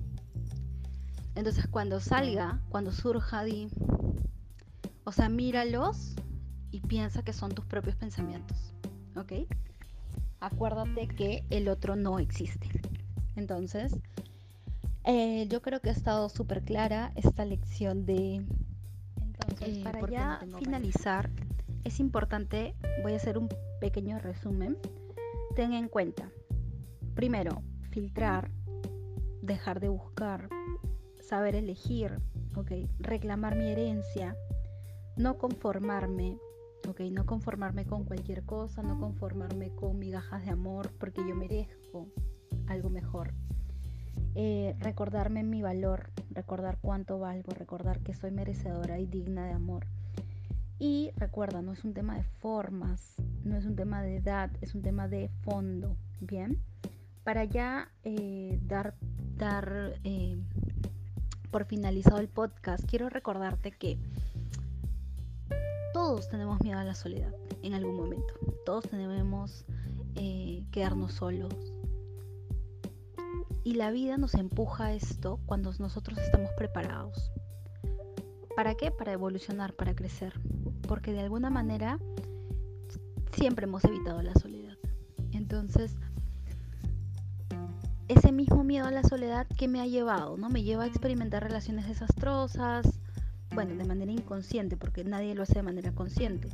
Entonces 1.39 1.69
cuando 1.69 2.01
salga, 2.01 2.61
cuando 2.69 2.91
surja, 2.91 3.45
di, 3.45 3.69
o 5.05 5.13
sea, 5.13 5.29
míralos 5.29 6.17
y 6.73 6.81
piensa 6.81 7.23
que 7.23 7.33
son 7.33 7.53
tus 7.53 7.65
propios 7.65 7.95
pensamientos. 7.95 8.75
¿ok? 9.15 9.33
Acuérdate 10.41 11.07
que 11.07 11.45
el 11.51 11.69
otro 11.69 11.95
no 11.95 12.19
existe. 12.19 12.69
Entonces, 13.37 13.95
eh, 15.05 15.47
yo 15.49 15.63
creo 15.63 15.81
que 15.81 15.91
ha 15.91 15.93
estado 15.93 16.29
súper 16.29 16.65
clara 16.65 17.13
esta 17.15 17.45
lección 17.45 18.05
de... 18.05 18.45
Entonces, 19.23 19.79
eh, 19.79 19.85
para 19.85 20.11
ya 20.11 20.41
finalizar, 20.59 21.31
es 21.85 22.01
importante, 22.01 22.75
voy 23.05 23.13
a 23.13 23.17
hacer 23.17 23.39
un 23.39 23.49
pequeño 23.81 24.19
resumen. 24.19 24.77
Ten 25.55 25.73
en 25.73 25.89
cuenta, 25.89 26.33
primero, 27.15 27.63
filtrar, 27.91 28.51
dejar 29.41 29.79
de 29.79 29.89
buscar, 29.89 30.49
saber 31.29 31.55
elegir, 31.55 32.19
¿ok? 32.57 32.73
Reclamar 33.01 33.57
mi 33.57 33.69
herencia, 33.71 34.35
no 35.17 35.37
conformarme, 35.37 36.39
¿ok? 36.89 37.01
No 37.13 37.27
conformarme 37.27 37.85
con 37.85 38.05
cualquier 38.05 38.45
cosa, 38.45 38.83
no 38.83 38.99
conformarme 38.99 39.71
con 39.75 39.99
migajas 39.99 40.45
de 40.45 40.51
amor 40.53 40.91
porque 40.99 41.21
yo 41.29 41.35
merezco 41.35 42.09
algo 42.67 42.91
mejor. 42.91 43.35
eh, 44.35 44.77
recordarme 44.79 45.43
mi 45.43 45.63
valor, 45.63 46.11
recordar 46.31 46.79
cuánto 46.81 47.19
valgo, 47.19 47.55
recordar 47.55 48.01
que 48.01 48.15
soy 48.15 48.31
merecedora 48.31 48.99
y 49.01 49.07
digna 49.07 49.47
de 49.47 49.53
amor. 49.53 49.87
Y 50.79 51.11
recuerda, 51.17 51.61
no 51.63 51.73
es 51.73 51.85
un 51.85 51.93
tema 51.95 52.17
de 52.17 52.23
formas, 52.23 53.17
no 53.45 53.57
es 53.57 53.67
un 53.67 53.75
tema 53.75 54.03
de 54.03 54.17
edad, 54.17 54.51
es 54.61 54.75
un 54.75 54.83
tema 54.83 55.09
de 55.09 55.29
fondo, 55.43 55.97
¿bien? 56.21 56.63
Para 57.25 57.45
ya 57.45 57.91
eh, 58.05 58.61
dar, 58.63 58.95
dar 59.37 59.95
eh, 60.05 60.39
por 61.51 61.65
finalizado 61.65 62.19
el 62.19 62.29
podcast, 62.29 62.85
quiero 62.89 63.09
recordarte 63.09 63.73
que 63.73 63.99
todos 65.93 66.29
tenemos 66.29 66.61
miedo 66.63 66.79
a 66.79 66.85
la 66.85 66.95
soledad 66.95 67.35
en 67.63 67.75
algún 67.75 67.97
momento. 67.97 68.35
Todos 68.65 68.85
tenemos 68.89 69.65
eh, 70.15 70.65
quedarnos 70.71 71.15
solos. 71.15 71.55
Y 73.65 73.75
la 73.75 73.91
vida 73.91 74.17
nos 74.17 74.35
empuja 74.35 74.87
a 74.87 74.93
esto 74.95 75.41
cuando 75.47 75.73
nosotros 75.79 76.19
estamos 76.19 76.51
preparados. 76.57 77.31
¿Para 78.57 78.75
qué? 78.75 78.91
Para 78.91 79.13
evolucionar, 79.13 79.75
para 79.75 79.95
crecer. 79.95 80.35
Porque 80.87 81.13
de 81.13 81.21
alguna 81.21 81.51
manera 81.51 81.99
siempre 83.33 83.65
hemos 83.65 83.85
evitado 83.85 84.23
la 84.23 84.35
soledad. 84.35 84.77
Entonces, 85.33 85.97
ese 88.09 88.33
mismo 88.33 88.65
miedo 88.65 88.87
a 88.87 88.91
la 88.91 89.03
soledad 89.03 89.47
que 89.47 89.69
me 89.69 89.81
ha 89.81 89.87
llevado, 89.87 90.37
¿no? 90.37 90.49
Me 90.49 90.63
lleva 90.63 90.85
a 90.85 90.87
experimentar 90.87 91.43
relaciones 91.43 91.87
desastrosas, 91.87 92.87
bueno, 93.55 93.75
de 93.75 93.85
manera 93.85 94.11
inconsciente, 94.11 94.77
porque 94.77 95.05
nadie 95.05 95.35
lo 95.35 95.43
hace 95.43 95.55
de 95.55 95.63
manera 95.63 95.93
consciente. 95.93 96.49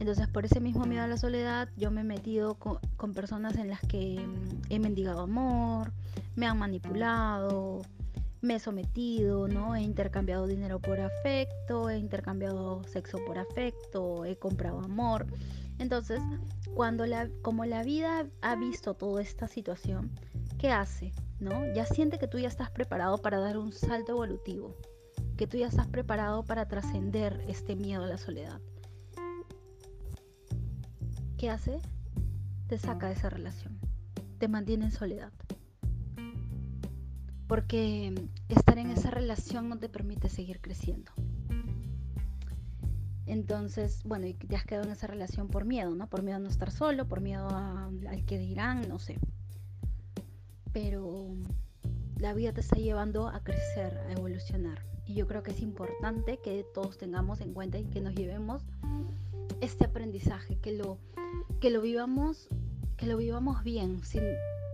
Entonces, 0.00 0.26
por 0.28 0.44
ese 0.44 0.60
mismo 0.60 0.84
miedo 0.86 1.04
a 1.04 1.06
la 1.06 1.16
soledad, 1.16 1.68
yo 1.76 1.90
me 1.90 2.00
he 2.00 2.04
metido 2.04 2.56
con, 2.56 3.12
personas 3.14 3.56
en 3.56 3.68
las 3.68 3.80
que 3.80 4.20
mm, 4.20 4.72
he 4.72 4.78
mendigado 4.80 5.20
amor, 5.20 5.92
me 6.34 6.46
han 6.46 6.58
manipulado, 6.58 7.82
me 8.40 8.56
he 8.56 8.60
sometido, 8.60 9.46
¿no? 9.46 9.76
He 9.76 9.82
intercambiado 9.82 10.46
dinero 10.46 10.80
por 10.80 11.00
afecto, 11.00 11.88
he 11.88 11.98
intercambiado 11.98 12.82
sexo 12.84 13.18
por 13.24 13.38
afecto, 13.38 14.24
he 14.24 14.36
comprado 14.36 14.80
amor. 14.80 15.26
Entonces, 15.78 16.20
cuando 16.74 17.06
la, 17.06 17.28
como 17.42 17.64
la 17.64 17.82
vida 17.82 18.26
ha 18.42 18.56
visto 18.56 18.94
toda 18.94 19.22
esta 19.22 19.48
situación, 19.48 20.10
¿qué 20.64 20.72
hace? 20.72 21.12
¿No? 21.40 21.74
Ya 21.74 21.84
siente 21.84 22.18
que 22.18 22.26
tú 22.26 22.38
ya 22.38 22.48
estás 22.48 22.70
preparado 22.70 23.18
para 23.18 23.38
dar 23.38 23.58
un 23.58 23.70
salto 23.70 24.12
evolutivo, 24.12 24.74
que 25.36 25.46
tú 25.46 25.58
ya 25.58 25.66
estás 25.66 25.86
preparado 25.88 26.42
para 26.42 26.66
trascender 26.68 27.44
este 27.48 27.76
miedo 27.76 28.04
a 28.04 28.06
la 28.06 28.16
soledad. 28.16 28.62
¿Qué 31.36 31.50
hace? 31.50 31.82
Te 32.66 32.78
saca 32.78 33.08
de 33.08 33.12
esa 33.12 33.28
relación, 33.28 33.78
te 34.38 34.48
mantiene 34.48 34.86
en 34.86 34.92
soledad. 34.92 35.34
Porque 37.46 38.14
estar 38.48 38.78
en 38.78 38.88
esa 38.88 39.10
relación 39.10 39.68
no 39.68 39.78
te 39.78 39.90
permite 39.90 40.30
seguir 40.30 40.62
creciendo. 40.62 41.12
Entonces, 43.26 44.02
bueno, 44.04 44.26
y 44.28 44.32
te 44.32 44.56
has 44.56 44.64
quedado 44.64 44.86
en 44.86 44.92
esa 44.92 45.08
relación 45.08 45.48
por 45.48 45.66
miedo, 45.66 45.94
¿no? 45.94 46.08
Por 46.08 46.22
miedo 46.22 46.38
a 46.38 46.40
no 46.40 46.48
estar 46.48 46.70
solo, 46.70 47.06
por 47.06 47.20
miedo 47.20 47.50
al 47.50 48.24
que 48.24 48.38
dirán, 48.38 48.88
no 48.88 48.98
sé. 48.98 49.18
Pero 50.74 51.28
la 52.18 52.34
vida 52.34 52.52
te 52.52 52.60
está 52.60 52.76
llevando 52.76 53.28
a 53.28 53.42
crecer, 53.42 53.96
a 53.96 54.12
evolucionar. 54.12 54.84
Y 55.06 55.14
yo 55.14 55.26
creo 55.26 55.42
que 55.42 55.52
es 55.52 55.60
importante 55.60 56.38
que 56.38 56.66
todos 56.74 56.98
tengamos 56.98 57.40
en 57.40 57.54
cuenta 57.54 57.78
y 57.78 57.84
que 57.84 58.00
nos 58.00 58.14
llevemos 58.14 58.62
este 59.60 59.84
aprendizaje, 59.84 60.58
que 60.58 60.72
lo, 60.72 60.98
que 61.60 61.70
lo 61.70 61.80
vivamos, 61.80 62.48
que 62.96 63.06
lo 63.06 63.16
vivamos 63.16 63.62
bien, 63.62 64.02
sin, 64.04 64.22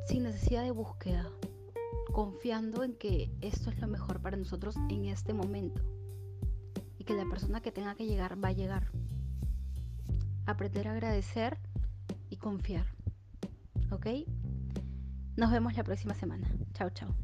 sin 0.06 0.22
necesidad 0.22 0.62
de 0.62 0.70
búsqueda, 0.70 1.28
confiando 2.12 2.82
en 2.82 2.94
que 2.94 3.30
esto 3.40 3.70
es 3.70 3.78
lo 3.80 3.86
mejor 3.86 4.20
para 4.20 4.36
nosotros 4.36 4.76
en 4.88 5.04
este 5.04 5.32
momento 5.34 5.82
y 6.98 7.04
que 7.04 7.14
la 7.14 7.28
persona 7.28 7.60
que 7.60 7.72
tenga 7.72 7.94
que 7.94 8.06
llegar 8.06 8.42
va 8.42 8.48
a 8.48 8.52
llegar. 8.52 8.90
Aprender 10.46 10.88
a 10.88 10.92
agradecer 10.92 11.58
y 12.30 12.36
confiar. 12.36 12.86
¿Ok? 13.90 14.06
Nos 15.36 15.50
vemos 15.50 15.74
la 15.74 15.84
próxima 15.84 16.14
semana. 16.14 16.46
Chao, 16.74 16.90
chao. 16.90 17.14